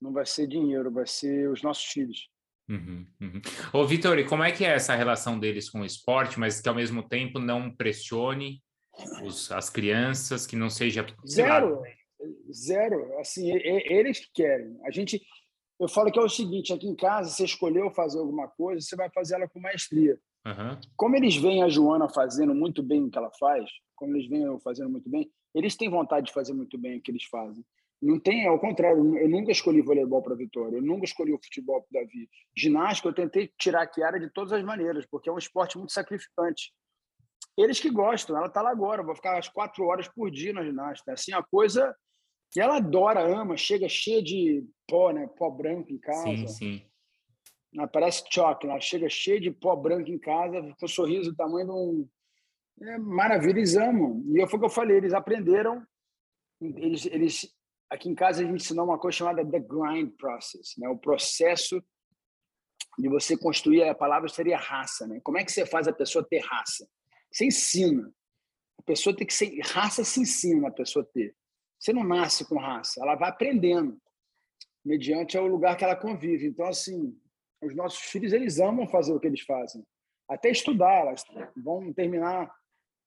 [0.00, 2.28] não vai ser dinheiro, vai ser os nossos filhos.
[2.68, 3.40] Uhum, uhum.
[3.72, 6.68] Ô, Vitor, e como é que é essa relação deles com o esporte, mas que
[6.68, 8.62] ao mesmo tempo não pressione
[9.24, 11.04] os, as crianças, que não seja...
[11.26, 11.82] Zero,
[12.52, 13.18] zero.
[13.18, 14.78] Assim, eles que querem.
[14.84, 15.20] A gente,
[15.80, 18.96] eu falo que é o seguinte: aqui em casa, você escolheu fazer alguma coisa, você
[18.96, 20.18] vai fazer ela com maestria.
[20.46, 20.80] Uhum.
[20.96, 24.44] Como eles veem a Joana fazendo muito bem o que ela faz, como eles veem
[24.44, 27.64] eu fazendo muito bem, eles têm vontade de fazer muito bem o que eles fazem.
[28.00, 31.82] Não tem, ao contrário, eu nunca escolhi voleibol para Vitória, eu nunca escolhi o futebol
[31.82, 32.28] para Davi.
[32.56, 35.92] Ginástica, eu tentei tirar a Kiara de todas as maneiras, porque é um esporte muito
[35.92, 36.72] sacrificante.
[37.56, 40.64] Eles que gostam, ela está lá agora, vou ficar as quatro horas por dia na
[40.64, 41.12] ginástica.
[41.12, 41.92] Assim, a coisa
[42.52, 45.26] que ela adora, ama, chega cheia de pó, né?
[45.36, 46.46] Pó branco em casa.
[46.46, 46.82] Sim, sim.
[47.74, 51.36] Ela parece choque, ela chega cheia de pó branco em casa, com um sorriso do
[51.36, 52.08] tamanho de um.
[52.82, 54.22] É maravilha, eles amam.
[54.28, 55.84] E foi o que eu falei, eles aprenderam.
[56.60, 57.54] Eles, eles,
[57.90, 60.88] aqui em casa a gente ensinou uma coisa chamada the grind process, né?
[60.88, 61.82] O processo
[62.98, 65.20] de você construir, a palavra seria raça, né?
[65.22, 66.88] Como é que você faz a pessoa ter raça?
[67.30, 68.12] Você ensina.
[68.78, 69.58] A pessoa tem que ser.
[69.60, 71.34] Raça se ensina a pessoa ter.
[71.78, 74.00] Você não nasce com raça, ela vai aprendendo
[74.84, 76.46] mediante o lugar que ela convive.
[76.46, 77.16] Então, assim,
[77.62, 79.84] os nossos filhos eles amam fazer o que eles fazem,
[80.28, 81.02] até estudar.
[81.02, 81.24] Elas
[81.56, 82.52] vão terminar,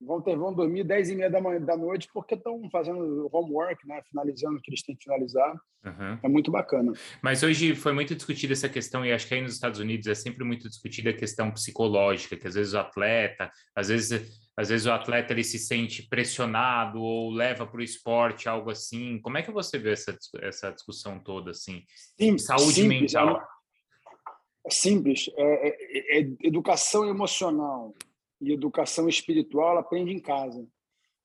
[0.06, 3.88] vão ter, vão dormir 10 e meia da, manhã, da noite porque estão fazendo homework,
[3.88, 4.02] né?
[4.10, 5.54] finalizando o que eles têm que finalizar.
[5.86, 6.20] Uhum.
[6.22, 6.94] É muito bacana.
[7.22, 10.16] Mas hoje foi muito discutida essa questão, e acho que aí nos Estados Unidos é
[10.16, 14.86] sempre muito discutida a questão psicológica, que às vezes o atleta, às vezes às vezes
[14.86, 19.20] o atleta ele se sente pressionado ou leva para o esporte algo assim.
[19.22, 21.84] Como é que você vê essa, essa discussão toda assim?
[22.20, 23.38] Sim, Saúde simples, mental.
[23.38, 25.32] É, é simples.
[25.36, 27.96] É, é, é, educação emocional
[28.42, 30.68] e educação espiritual aprende em casa.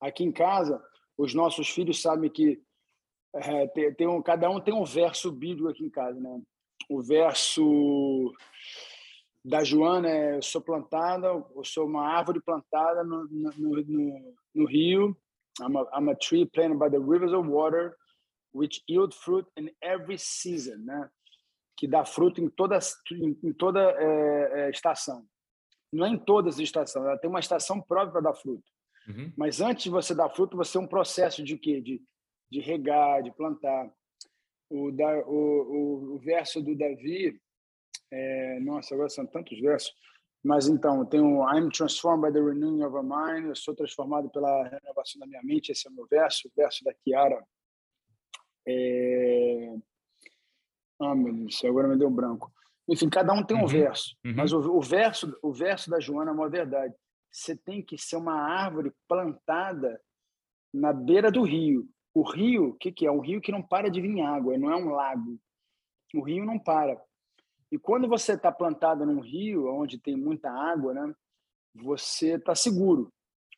[0.01, 0.83] Aqui em casa,
[1.17, 2.61] os nossos filhos sabem que
[3.35, 6.41] é, tem, tem um, cada um tem um verso bíblico aqui em casa, né?
[6.89, 8.33] O verso
[9.45, 14.67] da Joana é eu sou plantada, eu sou uma árvore plantada no, no, no, no
[14.67, 15.17] rio.
[15.61, 17.97] I'm a, I'm a tree planted by the rivers of water,
[18.53, 21.09] which yield fruit in every season, né?
[21.77, 22.79] Que dá fruto em toda
[23.13, 25.27] em, toda é, é, estação.
[25.93, 28.65] Não é em todas as estações, ela tem uma estação própria para dar fruto.
[29.09, 29.33] Uhum.
[29.37, 31.81] Mas antes de você dar fruto, você é um processo de quê?
[31.81, 32.03] De,
[32.51, 33.91] de regar, de plantar.
[34.69, 37.41] O, da, o, o, o verso do Davi
[38.11, 39.95] é, nossa, agora são tantos versos.
[40.43, 44.31] Mas então, tem o I'm transformed by the renewing of a mind, eu sou transformado
[44.31, 47.45] pela renovação da minha mente, esse é o meu verso, o verso da Kiara.
[48.67, 49.77] É...
[51.01, 52.53] Ah, meu Deus, agora me deu branco.
[52.89, 53.67] Enfim, cada um tem um uhum.
[53.67, 54.35] verso, uhum.
[54.37, 56.95] mas o, o, verso, o verso da Joana é uma verdade.
[57.31, 60.01] Você tem que ser uma árvore plantada
[60.73, 61.89] na beira do rio.
[62.15, 63.11] O rio, o que, que é?
[63.11, 65.39] Um rio que não para de vir água, não é um lago.
[66.15, 67.01] O rio não para.
[67.71, 71.15] E quando você está plantado num rio onde tem muita água, né,
[71.75, 73.13] você está seguro.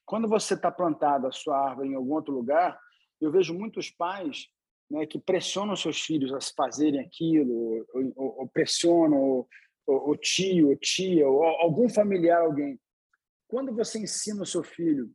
[0.04, 2.80] Quando você está plantado a sua árvore em algum outro lugar,
[3.20, 4.48] eu vejo muitos pais
[4.90, 9.46] né, que pressionam seus filhos a fazerem aquilo, ou, ou, ou pressionam
[9.86, 12.78] o, tio, ou tia, ou algum familiar, alguém.
[13.46, 15.10] Quando você ensina o seu filho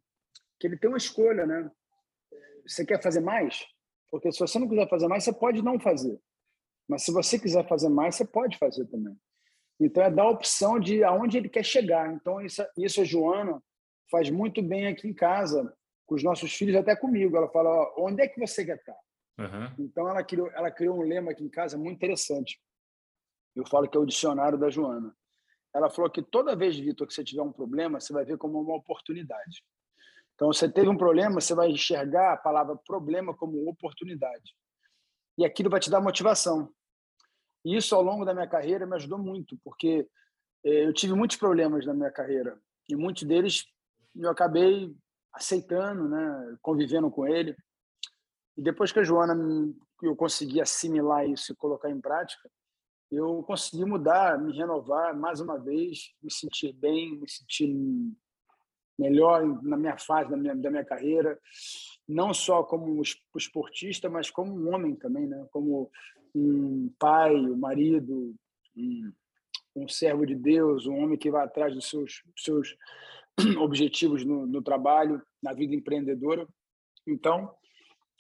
[0.60, 1.70] que ele tem uma escolha, né?
[2.66, 3.66] você quer fazer mais?
[4.10, 6.20] Porque se você não quiser fazer mais, você pode não fazer.
[6.88, 9.16] Mas se você quiser fazer mais, você pode fazer também.
[9.80, 12.14] Então, é dar a opção de aonde ele quer chegar.
[12.14, 13.62] Então, isso, isso a Joana
[14.10, 17.36] faz muito bem aqui em casa, com os nossos filhos, até comigo.
[17.36, 18.96] Ela fala: ó, onde é que você quer estar?
[19.38, 19.76] Uhum.
[19.80, 22.62] Então, ela criou, ela criou um lema aqui em casa muito interessante.
[23.56, 25.15] Eu falo que é o dicionário da Joana.
[25.74, 28.62] Ela falou que toda vez, Vitor, que você tiver um problema, você vai ver como
[28.62, 29.63] uma oportunidade.
[30.36, 34.56] Então, você teve um problema, você vai enxergar a palavra problema como oportunidade.
[35.38, 36.72] E aquilo vai te dar motivação.
[37.65, 40.08] E isso, ao longo da minha carreira, me ajudou muito, porque
[40.63, 42.60] eh, eu tive muitos problemas na minha carreira.
[42.89, 43.65] E muitos deles
[44.15, 44.96] eu acabei
[45.34, 47.56] aceitando, né, convivendo com ele.
[48.58, 49.36] E depois que a Joana
[50.02, 52.50] eu consegui assimilar isso e colocar em prática,
[53.12, 57.74] eu consegui mudar, me renovar mais uma vez, me sentir bem, me sentir
[58.98, 61.39] melhor na minha fase da minha, da minha carreira,
[62.08, 63.02] não só como
[63.36, 65.48] esportista, mas como um homem também, né?
[65.52, 65.92] Como
[66.36, 68.36] um pai, um marido,
[68.76, 69.13] um,
[69.76, 72.76] um servo de Deus, um homem que vai atrás dos seus, seus
[73.60, 76.48] objetivos no, no trabalho, na vida empreendedora.
[77.08, 77.54] Então,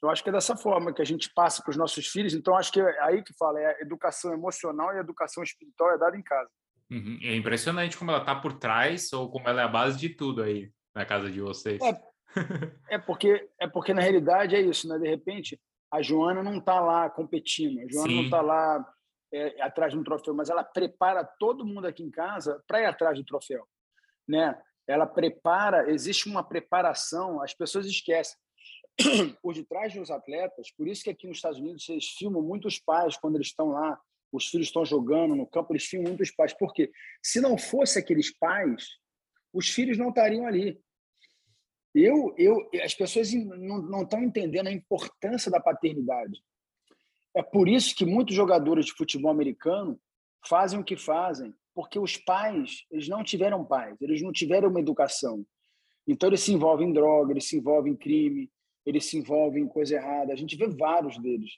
[0.03, 2.33] eu acho que é dessa forma que a gente passa para os nossos filhos.
[2.33, 6.17] Então, acho que é aí que fala, é educação emocional e educação espiritual é dada
[6.17, 6.49] em casa.
[6.91, 7.17] Uhum.
[7.21, 10.43] É impressionante como ela está por trás ou como ela é a base de tudo
[10.43, 11.81] aí na casa de vocês.
[11.81, 14.99] É, é porque é porque na realidade é isso, né?
[14.99, 18.15] De repente a Joana não está lá competindo, a Joana Sim.
[18.15, 18.93] não está lá
[19.31, 22.85] é, atrás de um troféu, mas ela prepara todo mundo aqui em casa para ir
[22.85, 23.65] atrás do troféu,
[24.27, 24.59] né?
[24.85, 28.35] Ela prepara, existe uma preparação, as pessoas esquecem
[29.41, 30.71] por detrás dos atletas.
[30.71, 33.99] Por isso que aqui nos Estados Unidos eles filmam muitos pais quando eles estão lá,
[34.31, 36.53] os filhos estão jogando no campo, eles filmam muitos pais.
[36.53, 38.87] Porque se não fosse aqueles pais,
[39.53, 40.79] os filhos não estariam ali.
[41.93, 46.41] Eu, eu, as pessoas não, não estão entendendo a importância da paternidade.
[47.35, 49.99] É por isso que muitos jogadores de futebol americano
[50.47, 54.79] fazem o que fazem, porque os pais eles não tiveram pais, eles não tiveram uma
[54.79, 55.45] educação.
[56.07, 58.51] Então eles se envolvem em droga, eles se envolvem em crime,
[58.85, 60.33] eles se envolvem em coisa errada.
[60.33, 61.51] A gente vê vários deles.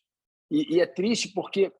[0.52, 1.72] E, e é triste porque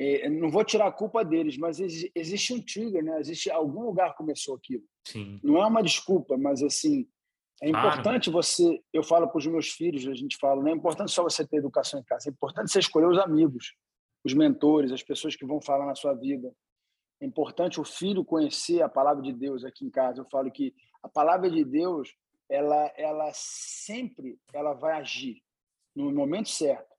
[0.00, 3.18] é, não vou tirar a culpa deles, mas existe um trigger, né?
[3.20, 4.84] Existe algum lugar começou aquilo.
[5.06, 5.40] Sim.
[5.42, 7.08] Não é uma desculpa, mas assim
[7.60, 8.80] é importante você.
[8.92, 11.56] Eu falo para os meus filhos, a gente fala, não é importante só você ter
[11.56, 13.74] educação em casa, é importante você escolher os amigos,
[14.24, 16.52] os mentores, as pessoas que vão falar na sua vida.
[17.20, 20.20] É importante o filho conhecer a palavra de Deus aqui em casa.
[20.20, 22.14] Eu falo que a palavra de Deus
[22.48, 25.42] ela, ela sempre ela vai agir
[25.94, 26.96] no momento certo.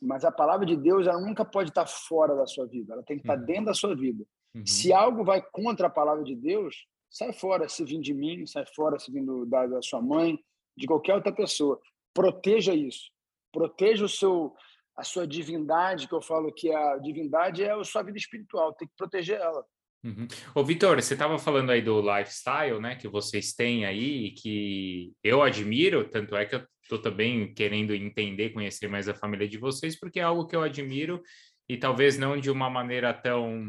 [0.00, 3.16] Mas a palavra de Deus ela nunca pode estar fora da sua vida, ela tem
[3.16, 3.44] que estar uhum.
[3.44, 4.24] dentro da sua vida.
[4.54, 4.66] Uhum.
[4.66, 8.64] Se algo vai contra a palavra de Deus, sai fora se vir de mim, sai
[8.74, 10.38] fora se vindo da, da sua mãe,
[10.76, 11.80] de qualquer outra pessoa.
[12.12, 13.10] Proteja isso.
[13.52, 14.54] Proteja o seu
[14.94, 18.86] a sua divindade, que eu falo que a divindade é a sua vida espiritual, tem
[18.86, 19.64] que proteger ela.
[20.04, 20.26] Uhum.
[20.52, 25.40] Ô, Vitor, você estava falando aí do lifestyle, né, que vocês têm aí, que eu
[25.42, 29.96] admiro, tanto é que eu estou também querendo entender, conhecer mais a família de vocês,
[29.98, 31.22] porque é algo que eu admiro
[31.68, 33.64] e talvez não de uma maneira tão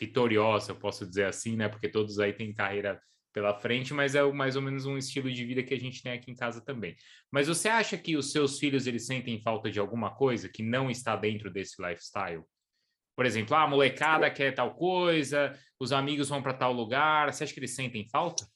[0.00, 3.00] vitoriosa, eu posso dizer assim, né, porque todos aí têm carreira
[3.32, 6.12] pela frente, mas é mais ou menos um estilo de vida que a gente tem
[6.12, 6.96] aqui em casa também.
[7.30, 10.90] Mas você acha que os seus filhos eles sentem falta de alguma coisa que não
[10.90, 12.42] está dentro desse lifestyle?
[13.14, 17.32] Por exemplo, ah, a molecada quer tal coisa, os amigos vão para tal lugar.
[17.32, 18.46] Você acha que eles sentem falta?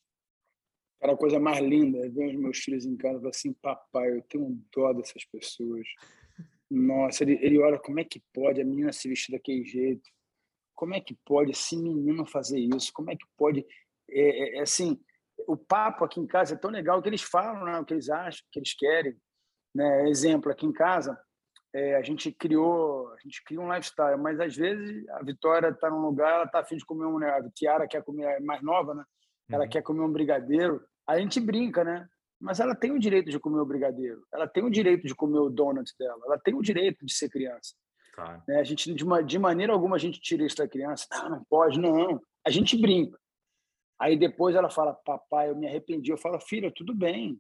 [1.01, 4.11] Cara, a coisa mais linda é ver os meus filhos em casa e assim: papai,
[4.17, 5.87] eu tenho um dó dessas pessoas.
[6.71, 10.09] Nossa, ele, ele olha como é que pode a menina se vestir daquele jeito.
[10.75, 12.93] Como é que pode esse menino fazer isso?
[12.93, 13.65] Como é que pode.
[14.09, 14.99] É, é, é assim,
[15.47, 18.09] o papo aqui em casa é tão legal que eles falam né, o que eles
[18.09, 19.17] acham, o que eles querem.
[19.75, 20.09] Né?
[20.09, 21.19] Exemplo, aqui em casa,
[21.75, 25.91] é, a gente criou, a gente cria um lifestyle, mas às vezes a Vitória está
[25.91, 27.29] num lugar, ela está afim de comer um, né?
[27.29, 29.05] a Kiara quer comer, é mais nova, né?
[29.51, 29.71] Ela uhum.
[29.71, 32.09] quer comer um brigadeiro, a gente brinca, né?
[32.41, 35.39] Mas ela tem o direito de comer o brigadeiro, ela tem o direito de comer
[35.39, 37.75] o donut dela, ela tem o direito de ser criança.
[38.15, 38.43] Claro.
[38.49, 38.59] Né?
[38.59, 41.45] A gente de, uma, de maneira alguma a gente tira isso da criança, não, não
[41.45, 42.21] pode, não.
[42.47, 43.19] A gente brinca.
[43.99, 46.11] Aí depois ela fala, papai, eu me arrependi.
[46.11, 47.39] Eu falo, filha, tudo bem,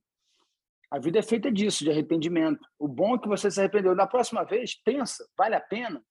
[0.91, 2.67] a vida é feita disso, de arrependimento.
[2.79, 3.95] O bom é que você se arrependeu.
[3.95, 6.05] Da próxima vez, pensa, vale a pena?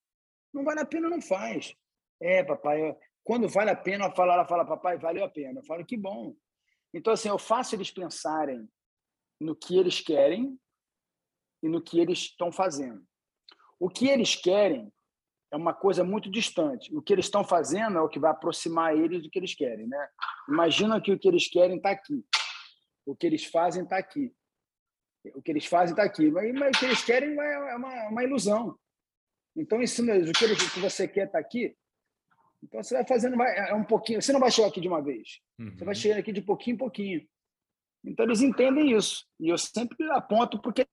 [0.53, 1.73] Não vale a pena, não faz.
[2.21, 5.59] É, papai, quando vale a pena, ela fala, ela fala, papai, valeu a pena.
[5.59, 6.35] Eu falo, que bom.
[6.93, 8.69] Então, assim, eu faço eles pensarem
[9.39, 10.57] no que eles querem
[11.63, 13.03] e no que eles estão fazendo.
[13.79, 14.91] O que eles querem
[15.51, 16.93] é uma coisa muito distante.
[16.95, 19.87] O que eles estão fazendo é o que vai aproximar eles do que eles querem,
[19.87, 20.09] né?
[20.47, 22.25] Imagina que o que eles querem está aqui.
[23.05, 24.33] O que eles fazem está aqui.
[25.33, 28.23] O que eles fazem está aqui, mas, mas, o que eles querem é uma, uma
[28.23, 28.77] ilusão.
[29.55, 31.75] Então, isso mesmo, o que, eles, que você quer está aqui.
[32.61, 34.21] Então, você vai fazendo vai, é um pouquinho.
[34.21, 35.39] Você não vai chegar aqui de uma vez.
[35.59, 35.71] Uhum.
[35.71, 36.01] Você vai uhum.
[36.01, 37.27] chegando aqui de pouquinho em pouquinho.
[38.03, 39.25] Então, eles entendem isso.
[39.39, 40.85] E eu sempre aponto porque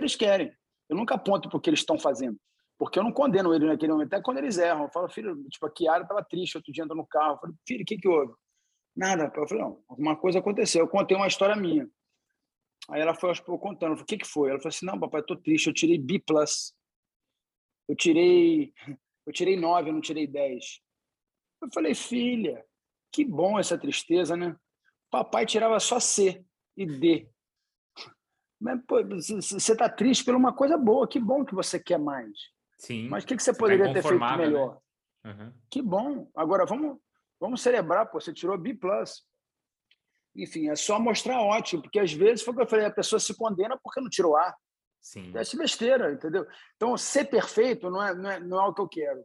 [0.00, 0.52] eles querem.
[0.88, 2.38] Eu nunca aponto porque eles estão fazendo.
[2.78, 4.84] Porque eu não condeno eles naquele momento, até quando eles erram.
[4.84, 7.34] Eu falo, filho, tipo, a Kiara estava triste outro dia andando no carro.
[7.34, 8.32] Eu falei, filho, o que, que houve?
[8.96, 9.30] Nada.
[9.34, 10.82] Eu falei, não, alguma coisa aconteceu.
[10.82, 11.88] Eu contei uma história minha.
[12.90, 13.92] Aí ela foi aos poucos contando.
[13.92, 14.50] Eu falei, o que, que foi?
[14.50, 15.66] Ela falou assim, não, papai, estou triste.
[15.66, 16.22] Eu tirei B+.
[17.88, 18.72] Eu tirei,
[19.26, 20.80] eu tirei 9, eu não tirei 10.
[21.62, 22.64] Eu falei, filha,
[23.12, 24.56] que bom essa tristeza, né?
[25.10, 26.44] Papai tirava só C
[26.76, 27.28] e D.
[28.60, 32.30] Mas, pô, você está triste por uma coisa boa, que bom que você quer mais.
[32.78, 33.08] Sim.
[33.08, 34.36] Mas o que, que você, você poderia ter feito né?
[34.36, 34.80] melhor?
[35.24, 35.32] Né?
[35.32, 35.52] Uhum.
[35.68, 36.30] Que bom.
[36.34, 36.98] Agora, vamos,
[37.40, 38.78] vamos celebrar, pô, você tirou B+.
[40.34, 43.20] Enfim, é só mostrar ótimo, porque às vezes, foi o que eu falei, a pessoa
[43.20, 44.54] se condena porque não tirou A.
[45.00, 45.32] Sim.
[45.34, 46.46] É besteira, entendeu?
[46.76, 49.24] Então, ser perfeito não é, não, é, não é o que eu quero.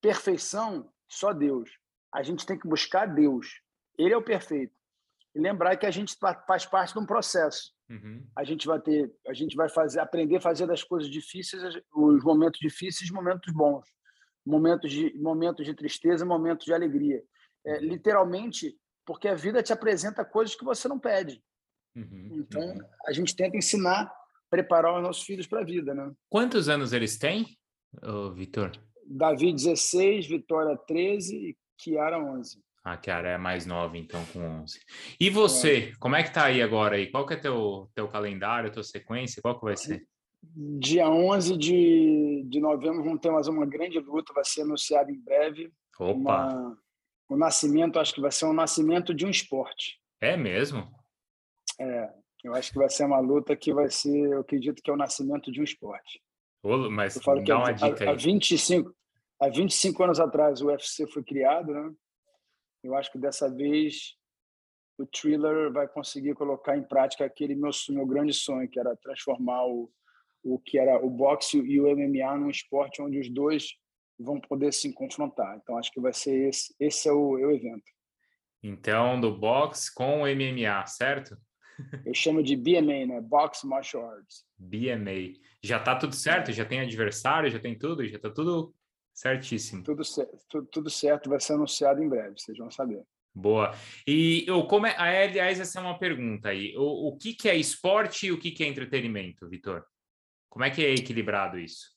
[0.00, 1.70] Perfeição, só Deus.
[2.12, 3.60] A gente tem que buscar Deus.
[3.96, 4.74] Ele é o perfeito.
[5.34, 7.72] E lembrar que a gente faz parte de um processo.
[7.88, 8.26] Uhum.
[8.36, 11.62] A gente vai ter, a gente vai fazer, aprender a fazer das coisas difíceis,
[11.94, 13.86] os momentos difíceis, momentos bons,
[14.44, 17.22] momentos de momentos de tristeza, momentos de alegria.
[17.64, 21.42] É, literalmente, porque a vida te apresenta coisas que você não pede.
[21.96, 22.28] Uhum.
[22.32, 22.80] Então, uhum.
[23.06, 24.12] a gente tenta ensinar,
[24.48, 26.10] preparar os nossos filhos para a vida, né?
[26.28, 27.46] Quantos anos eles têm,
[28.34, 28.72] Vitor?
[29.06, 32.58] Davi 16, Vitória 13 e Kiara 11.
[32.84, 34.80] A Kiara é mais nova, então, com 11.
[35.20, 35.92] E você, é.
[36.00, 36.96] como é que tá aí agora?
[36.96, 37.10] Aí?
[37.10, 39.40] Qual que é teu, teu calendário, tua sequência?
[39.40, 40.04] Qual que vai ser?
[40.42, 45.20] Dia 11 de, de novembro vamos ter mais uma grande luta, vai ser anunciado em
[45.20, 45.72] breve.
[46.00, 46.48] Opa!
[46.48, 46.78] Uma,
[47.28, 50.00] o nascimento, acho que vai ser um nascimento de um esporte.
[50.20, 50.90] É mesmo?
[51.80, 52.12] É,
[52.44, 54.96] eu acho que vai ser uma luta que vai ser, eu acredito que é o
[54.96, 56.22] nascimento de um esporte.
[56.62, 58.14] Ô, mas eu falo dá uma dica há, aí.
[58.14, 58.94] Há 25,
[59.40, 61.92] há 25 anos atrás o UFC foi criado, né?
[62.82, 64.16] Eu acho que dessa vez
[64.98, 69.64] o Thriller vai conseguir colocar em prática aquele meu, meu grande sonho, que era transformar
[69.66, 69.90] o,
[70.42, 73.76] o que era o boxe e o MMA num esporte onde os dois
[74.22, 75.58] vão poder se confrontar.
[75.62, 77.90] Então acho que vai ser esse, esse é o, é o evento.
[78.62, 81.36] Então, do boxe com o MMA, certo?
[82.06, 83.20] Eu chamo de BMA, né?
[83.20, 84.44] Box Martial Arts.
[84.56, 85.34] BMA.
[85.62, 86.52] Já tá tudo certo?
[86.52, 87.50] Já tem adversário?
[87.50, 88.06] Já tem tudo?
[88.06, 88.72] Já tá tudo
[89.14, 89.82] Certíssimo.
[89.82, 93.02] Tudo certo, tudo, tudo certo, vai ser anunciado em breve, vocês vão saber.
[93.34, 93.74] Boa.
[94.06, 96.74] E eu, como é, aliás, essa é uma pergunta aí.
[96.76, 99.84] O, o que, que é esporte e o que, que é entretenimento, Vitor?
[100.48, 101.90] Como é que é equilibrado isso?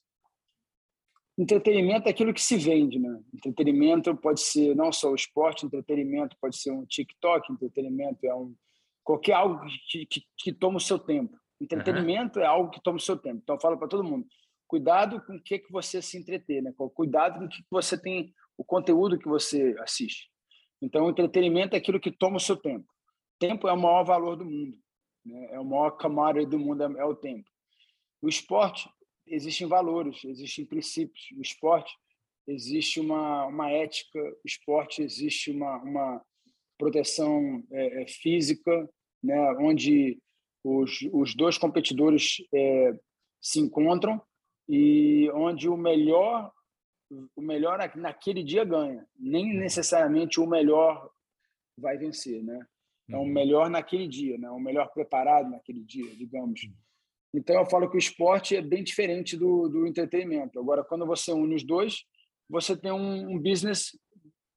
[1.38, 3.20] Entretenimento é aquilo que se vende, né?
[3.34, 8.54] Entretenimento pode ser não só o esporte, entretenimento pode ser um TikTok, entretenimento é um
[9.04, 11.38] qualquer algo que, que, que toma o seu tempo.
[11.60, 12.44] Entretenimento uhum.
[12.44, 13.40] é algo que toma o seu tempo.
[13.42, 14.26] Então eu falo para todo mundo,
[14.66, 16.72] cuidado com o que, que você se entreter, né?
[16.94, 20.30] Cuidado com o que você tem, o conteúdo que você assiste.
[20.80, 22.86] Então, entretenimento é aquilo que toma o seu tempo.
[23.38, 24.76] Tempo é o maior valor do mundo,
[25.24, 25.48] né?
[25.52, 27.48] é o maior commodity do mundo, é, é o tempo.
[28.20, 28.88] O esporte,
[29.26, 31.28] existem valores, existem princípios.
[31.36, 31.92] O esporte,
[32.46, 36.24] existe uma, uma ética, o esporte, existe uma, uma
[36.78, 38.88] proteção é, é física,
[39.22, 39.38] né?
[39.58, 40.18] onde
[40.64, 42.94] os, os dois competidores é,
[43.40, 44.20] se encontram
[44.68, 46.52] e onde o melhor
[47.36, 49.60] o melhor naquele dia ganha, nem uhum.
[49.60, 51.08] necessariamente o melhor
[51.78, 52.66] vai vencer, né?
[53.08, 53.26] É o uhum.
[53.26, 54.50] melhor naquele dia, né?
[54.50, 56.68] O melhor preparado naquele dia, digamos.
[57.34, 60.58] Então eu falo que o esporte é bem diferente do, do entretenimento.
[60.58, 62.04] Agora, quando você une os dois,
[62.48, 63.98] você tem um, um business,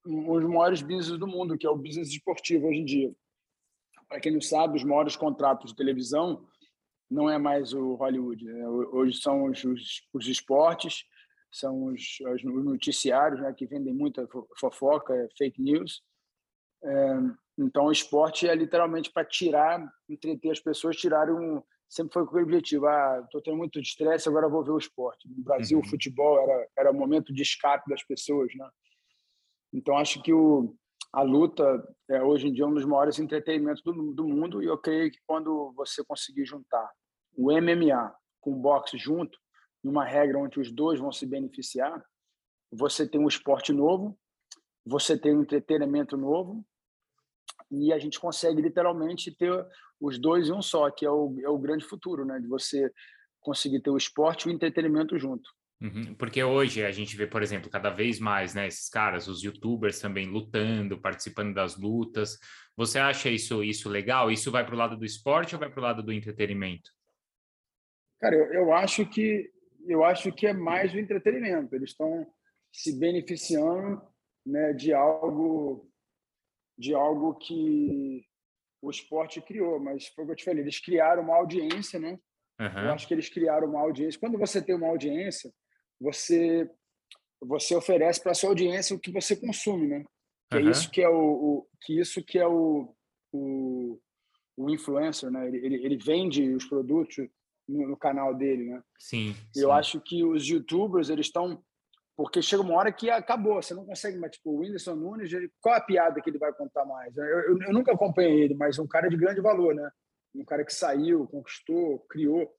[0.05, 3.11] um dos maiores business do mundo, que é o business esportivo hoje em dia.
[4.07, 6.45] Para quem não sabe, os maiores contratos de televisão
[7.09, 8.43] não é mais o Hollywood.
[8.45, 8.67] Né?
[8.67, 11.03] Hoje são os, os, os, esportes,
[11.51, 14.27] são os, os noticiários né, que vendem muita
[14.59, 16.03] fofoca, fake news.
[16.83, 17.17] É,
[17.57, 21.61] então, o esporte é literalmente para tirar, entreter as pessoas, tirar um.
[21.89, 25.27] Sempre foi com o objetivo: ah, estou tendo muito estresse, agora vou ver o esporte.
[25.27, 25.83] No Brasil, uhum.
[25.83, 28.53] o futebol era, era momento de escape das pessoas.
[28.55, 28.69] Né?
[29.73, 30.75] Então, acho que o,
[31.11, 34.77] a luta é hoje em dia um dos maiores entretenimentos do, do mundo e eu
[34.77, 36.87] creio que quando você conseguir juntar
[37.35, 39.37] o MMA com o boxe junto,
[39.83, 42.03] numa regra onde os dois vão se beneficiar,
[42.71, 44.17] você tem um esporte novo,
[44.85, 46.63] você tem um entretenimento novo
[47.71, 49.65] e a gente consegue literalmente ter
[49.99, 52.39] os dois em um só, que é o, é o grande futuro, né?
[52.39, 52.91] De você
[53.39, 55.49] conseguir ter o esporte e o entretenimento junto.
[55.81, 59.41] Uhum, porque hoje a gente vê, por exemplo, cada vez mais, né, esses caras, os
[59.41, 62.37] youtubers também lutando, participando das lutas.
[62.75, 64.29] Você acha isso, isso legal?
[64.29, 66.91] Isso vai para o lado do esporte ou vai para o lado do entretenimento?
[68.19, 69.49] Cara, eu, eu acho que
[69.87, 71.73] eu acho que é mais o entretenimento.
[71.73, 72.27] Eles estão
[72.71, 74.01] se beneficiando
[74.45, 75.88] né, de algo
[76.79, 78.25] de algo que
[78.81, 82.17] o esporte criou, mas foi o que eu te falei, eles criaram uma audiência, né?
[82.59, 82.83] Uhum.
[82.85, 84.19] Eu acho que eles criaram uma audiência.
[84.19, 85.51] Quando você tem uma audiência,
[85.99, 86.69] você
[87.41, 90.03] você oferece para sua audiência o que você consome, né?
[90.51, 90.67] Que uhum.
[90.67, 92.93] é isso que é o, o, que isso que é o,
[93.31, 93.99] o,
[94.57, 95.47] o influencer, né?
[95.47, 97.15] Ele, ele, ele vende os produtos
[97.67, 98.83] no, no, canal dele, né?
[98.97, 99.35] Sim.
[99.55, 99.73] Eu sim.
[99.73, 101.63] acho que os YouTubers eles estão
[102.19, 104.33] porque chega uma hora que acabou, você não consegue mais.
[104.33, 107.15] Tipo, o Whindersson Nunes, ele, qual a piada que ele vai contar mais?
[107.15, 109.89] Eu, eu, eu, nunca acompanhei ele, mas um cara de grande valor, né?
[110.35, 112.53] Um cara que saiu, conquistou, criou.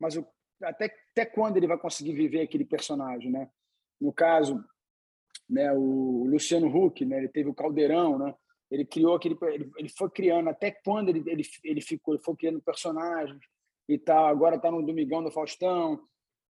[0.00, 0.26] Mas o,
[0.60, 3.48] até, até quando ele vai conseguir viver aquele personagem, né?
[4.00, 4.64] No caso,
[5.48, 7.18] né, o Luciano Huck, né?
[7.18, 8.34] Ele teve o Caldeirão, né?
[8.68, 12.34] Ele criou aquele, ele, ele foi criando até quando ele, ele, ele ficou, ele foi
[12.34, 13.38] criando personagens
[13.88, 14.26] e tal.
[14.26, 16.02] Agora está no Domingão do Faustão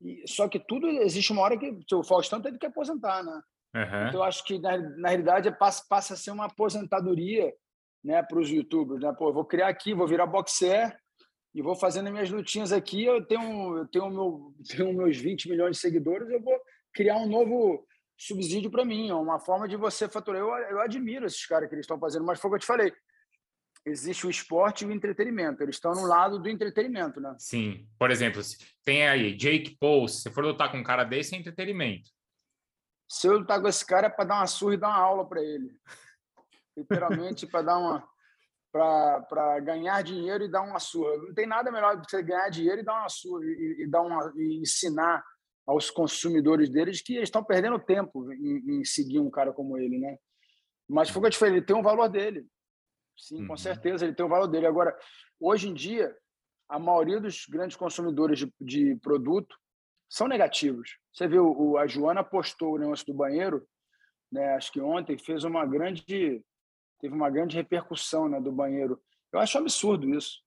[0.02, 3.42] e, só que tudo existe uma hora que o Faustão teve que aposentar, né?
[3.76, 4.08] Uhum.
[4.08, 7.54] Então, eu acho que, na, na realidade, passa, passa a ser uma aposentadoria
[8.04, 9.02] né, para os youtubers.
[9.02, 9.14] Né?
[9.18, 10.98] Pô, vou criar aqui, vou virar boxer
[11.54, 13.04] e vou fazendo minhas lutinhas aqui.
[13.04, 16.58] Eu tenho, eu tenho, meu, tenho meus 20 milhões de seguidores, eu vou
[16.94, 17.86] criar um novo
[18.18, 20.42] subsídio para mim, uma forma de você faturar.
[20.42, 22.66] Eu, eu admiro esses caras que eles estão fazendo, mas foi o que eu te
[22.66, 22.92] falei
[23.88, 25.64] existe o esporte e o entretenimento.
[25.64, 27.36] Eles estão no lado do entretenimento, né?
[27.40, 27.88] Sim.
[27.98, 28.42] Por exemplo,
[28.84, 32.10] tem aí Jake Paul, se você for lutar com um cara desse, é entretenimento.
[33.10, 35.28] Se eu lutar com esse cara é para dar uma surra e dar uma aula
[35.28, 35.72] para ele.
[36.76, 38.08] Literalmente para dar uma
[38.70, 41.18] para ganhar dinheiro e dar uma surra.
[41.18, 43.88] Não tem nada melhor do que você ganhar dinheiro e dar uma surra e, e
[43.88, 45.24] dar uma e ensinar
[45.66, 49.98] aos consumidores deles que eles estão perdendo tempo em, em seguir um cara como ele,
[49.98, 50.18] né?
[50.88, 52.46] Mas foi o que eu te falei, ele tem um valor dele.
[53.18, 53.48] Sim, uhum.
[53.48, 54.68] com certeza, ele tem o valor dele.
[54.68, 54.98] Agora,
[55.40, 56.16] hoje em dia,
[56.70, 59.56] a maioria dos grandes consumidores de, de produto
[60.10, 60.98] são negativos.
[61.14, 63.68] Você viu, o, a Joana postou o negócio do banheiro,
[64.32, 66.44] né, acho que ontem, fez uma grande,
[67.00, 69.02] teve uma grande repercussão né, do banheiro.
[69.32, 70.42] Eu acho absurdo isso.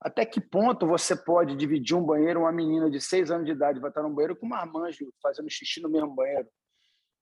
[0.00, 3.80] Até que ponto você pode dividir um banheiro, uma menina de seis anos de idade
[3.80, 6.48] vai estar no banheiro com uma marmanjo fazendo xixi no mesmo banheiro?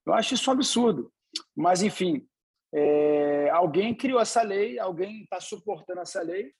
[0.07, 1.13] Eu acho isso um absurdo.
[1.57, 2.27] Mas, enfim,
[2.77, 6.53] é, alguém criou essa lei, alguém está suportando essa lei.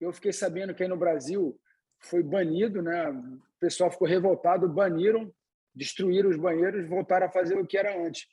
[0.00, 1.60] Eu fiquei sabendo que aí no Brasil
[1.98, 3.10] foi banido, né?
[3.10, 5.30] O pessoal ficou revoltado, baniram,
[5.74, 8.26] destruíram os banheiros, voltaram a fazer o que era antes.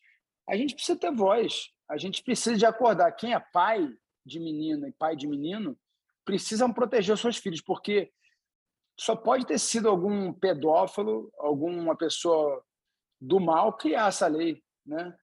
[0.48, 3.12] A gente precisa ter voz, a gente precisa de acordar.
[3.12, 3.94] Quem é pai
[4.26, 5.78] de menina e pai de menino
[6.24, 8.10] precisam proteger os seus filhos, porque
[8.98, 12.64] só pode ter sido algum pedófilo, alguma pessoa
[13.20, 15.14] do mal criar essa lei, né?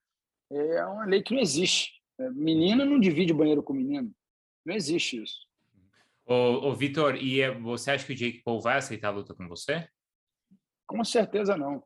[0.51, 1.94] É uma lei que não existe.
[2.17, 4.13] Menino não divide banheiro com menino.
[4.65, 5.45] Não existe isso.
[6.25, 9.35] Ô, ô Vitor, e é, você acha que o Jake Paul vai aceitar a luta
[9.35, 9.87] com você?
[10.87, 11.83] Com certeza não.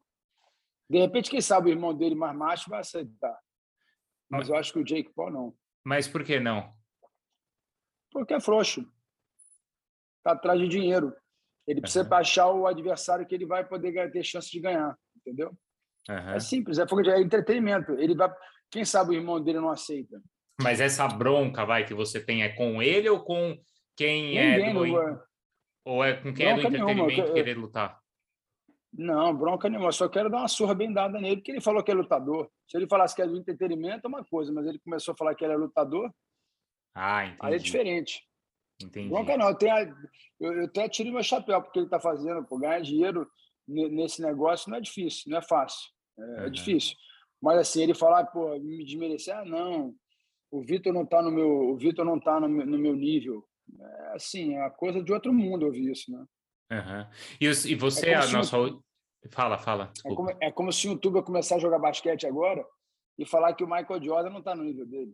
[0.90, 3.38] De repente, quem sabe o irmão dele mais macho vai aceitar.
[4.30, 5.56] Mas, mas eu acho que o Jake Paul não.
[5.84, 6.74] Mas por que não?
[8.12, 8.82] Porque é frouxo.
[10.18, 11.14] Está atrás de dinheiro.
[11.68, 12.14] Ele precisa uhum.
[12.14, 15.56] achar o adversário que ele vai poder ter chance de ganhar, entendeu?
[16.10, 16.30] Uhum.
[16.32, 17.92] É simples, é, é entretenimento.
[17.94, 18.34] Ele vai,
[18.72, 20.22] quem sabe o irmão dele não aceita.
[20.62, 23.58] Mas essa bronca, vai, que você tem é com ele ou com
[23.96, 24.86] quem é Ninguém, é do...
[24.86, 25.22] Não...
[25.86, 27.34] Ou é com quem é do entretenimento nenhuma.
[27.34, 28.00] querer lutar?
[28.94, 29.92] Não, bronca nenhuma.
[29.92, 32.50] Só quero dar uma surra bem dada nele, porque ele falou que é lutador.
[32.68, 35.36] Se ele falasse que é do entretenimento, é uma coisa, mas ele começou a falar
[35.36, 36.12] que ele é lutador.
[36.94, 37.40] Ah, entendi.
[37.42, 38.28] Aí é diferente.
[38.82, 39.10] Entendi.
[39.10, 39.50] Bronca não.
[39.50, 39.96] Eu, tenho,
[40.40, 42.44] eu, eu até tirei meu chapéu porque ele está fazendo.
[42.46, 43.30] Pô, ganhar dinheiro
[43.68, 45.90] nesse negócio não é difícil, não é fácil.
[46.18, 46.40] É, uhum.
[46.46, 46.96] é difícil.
[47.42, 49.96] Mas assim, ele falar, pô, me desmerecer, ah, não,
[50.52, 53.48] o Vitor não está no meu, o Vitor não tá no meu, no meu nível.
[53.80, 56.26] É, assim, é uma coisa de outro mundo ouvir isso, né?
[56.72, 57.08] Uhum.
[57.40, 58.58] E, e, você, é a nossa...
[59.32, 59.92] Fala, fala.
[60.06, 62.66] É como, é como, se o YouTube começar a jogar basquete agora
[63.18, 65.14] e falar que o Michael Jordan não está no nível dele.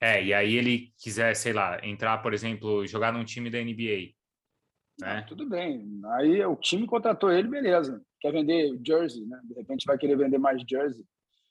[0.00, 4.15] É, e aí ele quiser, sei lá, entrar, por exemplo, jogar num time da NBA.
[5.00, 5.22] Né?
[5.28, 6.00] Tudo bem.
[6.14, 8.02] Aí o time contratou ele, beleza.
[8.20, 9.40] Quer vender jersey, né?
[9.44, 11.04] De repente vai querer vender mais jersey.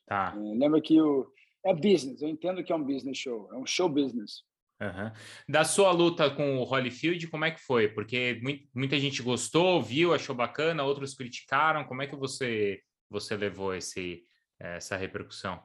[0.08, 0.34] Tá.
[0.36, 1.32] É, lembra que o
[1.66, 2.22] é business.
[2.22, 3.50] Eu entendo que é um business show.
[3.52, 4.44] É um show business.
[4.82, 5.12] Uhum.
[5.48, 7.88] Da sua luta com o Holyfield, como é que foi?
[7.88, 8.42] Porque
[8.74, 11.86] muita gente gostou, viu, achou bacana, outros criticaram.
[11.86, 14.24] Como é que você você levou esse
[14.60, 15.62] essa repercussão?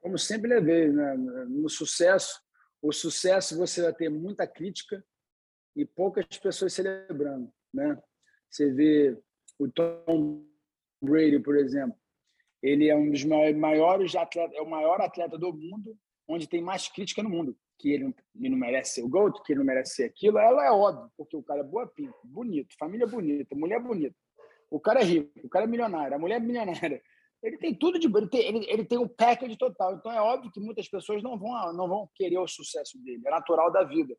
[0.00, 1.14] Como sempre levei, né?
[1.48, 2.40] No sucesso,
[2.80, 5.02] o sucesso você vai ter muita crítica
[5.76, 8.00] e poucas pessoas celebrando, né?
[8.50, 9.18] Você vê
[9.58, 10.44] o Tom
[11.02, 11.96] Brady, por exemplo,
[12.62, 15.96] ele é um dos maiores atletas, é o maior atleta do mundo
[16.28, 17.56] onde tem mais crítica no mundo.
[17.78, 20.38] Que ele, não merece ser o GOAT, que ele não merece ser aquilo.
[20.38, 24.14] Ela é óbvio, porque o cara é boa pinta, bonito, família bonita, mulher bonita.
[24.68, 27.00] O cara é rico, o cara é milionário, a mulher é milionária.
[27.40, 29.94] Ele tem tudo de ele tem, ele, ele tem um package total.
[29.94, 33.22] Então é óbvio que muitas pessoas não vão, não vão querer o sucesso dele.
[33.24, 34.16] É natural da vida.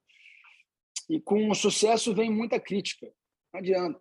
[1.09, 3.11] E com o sucesso vem muita crítica.
[3.51, 3.99] Não adianta.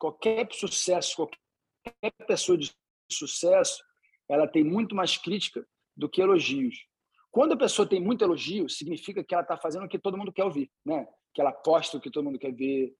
[0.00, 2.72] Qualquer sucesso, qualquer pessoa de
[3.10, 3.82] sucesso,
[4.28, 6.86] ela tem muito mais crítica do que elogios.
[7.30, 10.32] Quando a pessoa tem muito elogio, significa que ela está fazendo o que todo mundo
[10.32, 11.06] quer ouvir, né?
[11.34, 12.94] Que ela posta o que todo mundo quer ver.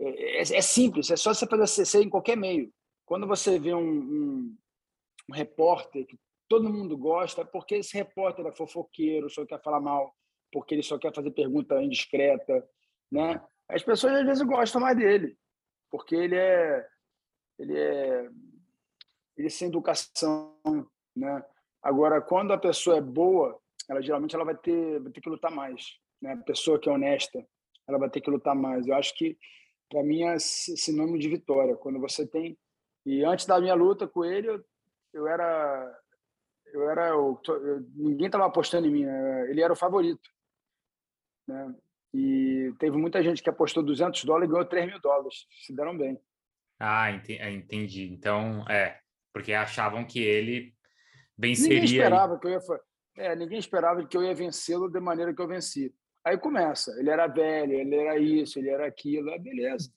[0.00, 2.72] É, é, é simples, é só você fazer CC em qualquer meio.
[3.04, 4.56] Quando você vê um, um,
[5.28, 6.18] um, repórter que
[6.48, 10.14] todo mundo gosta, é porque esse repórter é fofoqueiro, só quer falar mal,
[10.52, 12.66] porque ele só quer fazer pergunta indiscreta,
[13.14, 13.40] né?
[13.68, 15.38] As pessoas às vezes gostam mais dele,
[15.88, 16.86] porque ele é
[17.56, 18.28] ele é
[19.36, 20.58] ele é sem educação,
[21.14, 21.44] né?
[21.80, 25.52] Agora, quando a pessoa é boa, ela geralmente ela vai ter vai ter que lutar
[25.52, 26.32] mais, né?
[26.32, 27.46] A pessoa que é honesta,
[27.86, 28.86] ela vai ter que lutar mais.
[28.86, 29.38] Eu acho que
[29.88, 31.76] para mim é sinônimo de vitória.
[31.76, 32.58] Quando você tem
[33.06, 34.64] e antes da minha luta com ele, eu,
[35.12, 36.00] eu era
[36.72, 39.48] eu era eu, eu, ninguém estava apostando em mim, né?
[39.48, 40.28] ele era o favorito,
[41.46, 41.72] né?
[42.14, 45.46] E teve muita gente que apostou 200 dólares e ganhou 3 mil dólares.
[45.66, 46.16] Se deram bem.
[46.78, 48.08] Ah, é, entendi.
[48.12, 49.00] Então, é,
[49.32, 50.72] porque achavam que ele
[51.36, 51.80] venceria.
[51.80, 52.60] Ninguém esperava que eu ia,
[53.16, 55.92] é, ninguém esperava que eu ia vencê-lo da maneira que eu venci.
[56.24, 56.96] Aí começa.
[57.00, 59.32] Ele era velho, ele era isso, ele era aquilo.
[59.32, 59.92] Ah, beleza.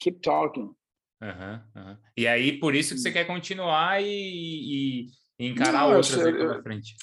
[0.00, 0.74] Keep talking.
[1.22, 1.96] Uhum, uhum.
[2.16, 3.12] E aí, por isso que você hum.
[3.12, 5.06] quer continuar e,
[5.38, 6.96] e encarar Não, outras eu, frente.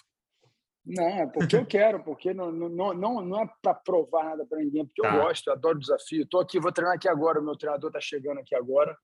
[0.86, 4.60] Não, é porque eu quero, porque não, não, não, não é para provar nada para
[4.60, 5.16] ninguém, porque tá.
[5.16, 6.24] eu gosto, eu adoro desafio.
[6.24, 8.98] Estou aqui, vou treinar aqui agora, o meu treinador está chegando aqui agora,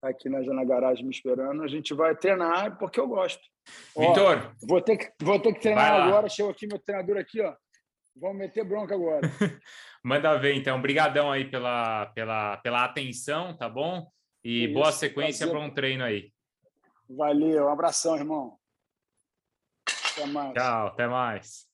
[0.00, 1.62] tá aqui na, na garagem me esperando.
[1.62, 3.42] A gente vai treinar porque eu gosto.
[3.96, 4.54] Vitor!
[4.62, 7.52] Vou ter, que, vou ter que treinar agora, chegou aqui meu treinador aqui, ó.
[8.14, 9.22] Vamos meter bronca agora.
[10.04, 10.78] Manda ver, então.
[10.78, 14.06] Obrigadão aí pela, pela, pela atenção, tá bom?
[14.44, 16.30] E Isso, boa sequência para um treino aí.
[17.08, 18.58] Valeu, um abração, irmão.
[20.12, 20.52] Até mais.
[20.54, 21.71] Tchau, até mais.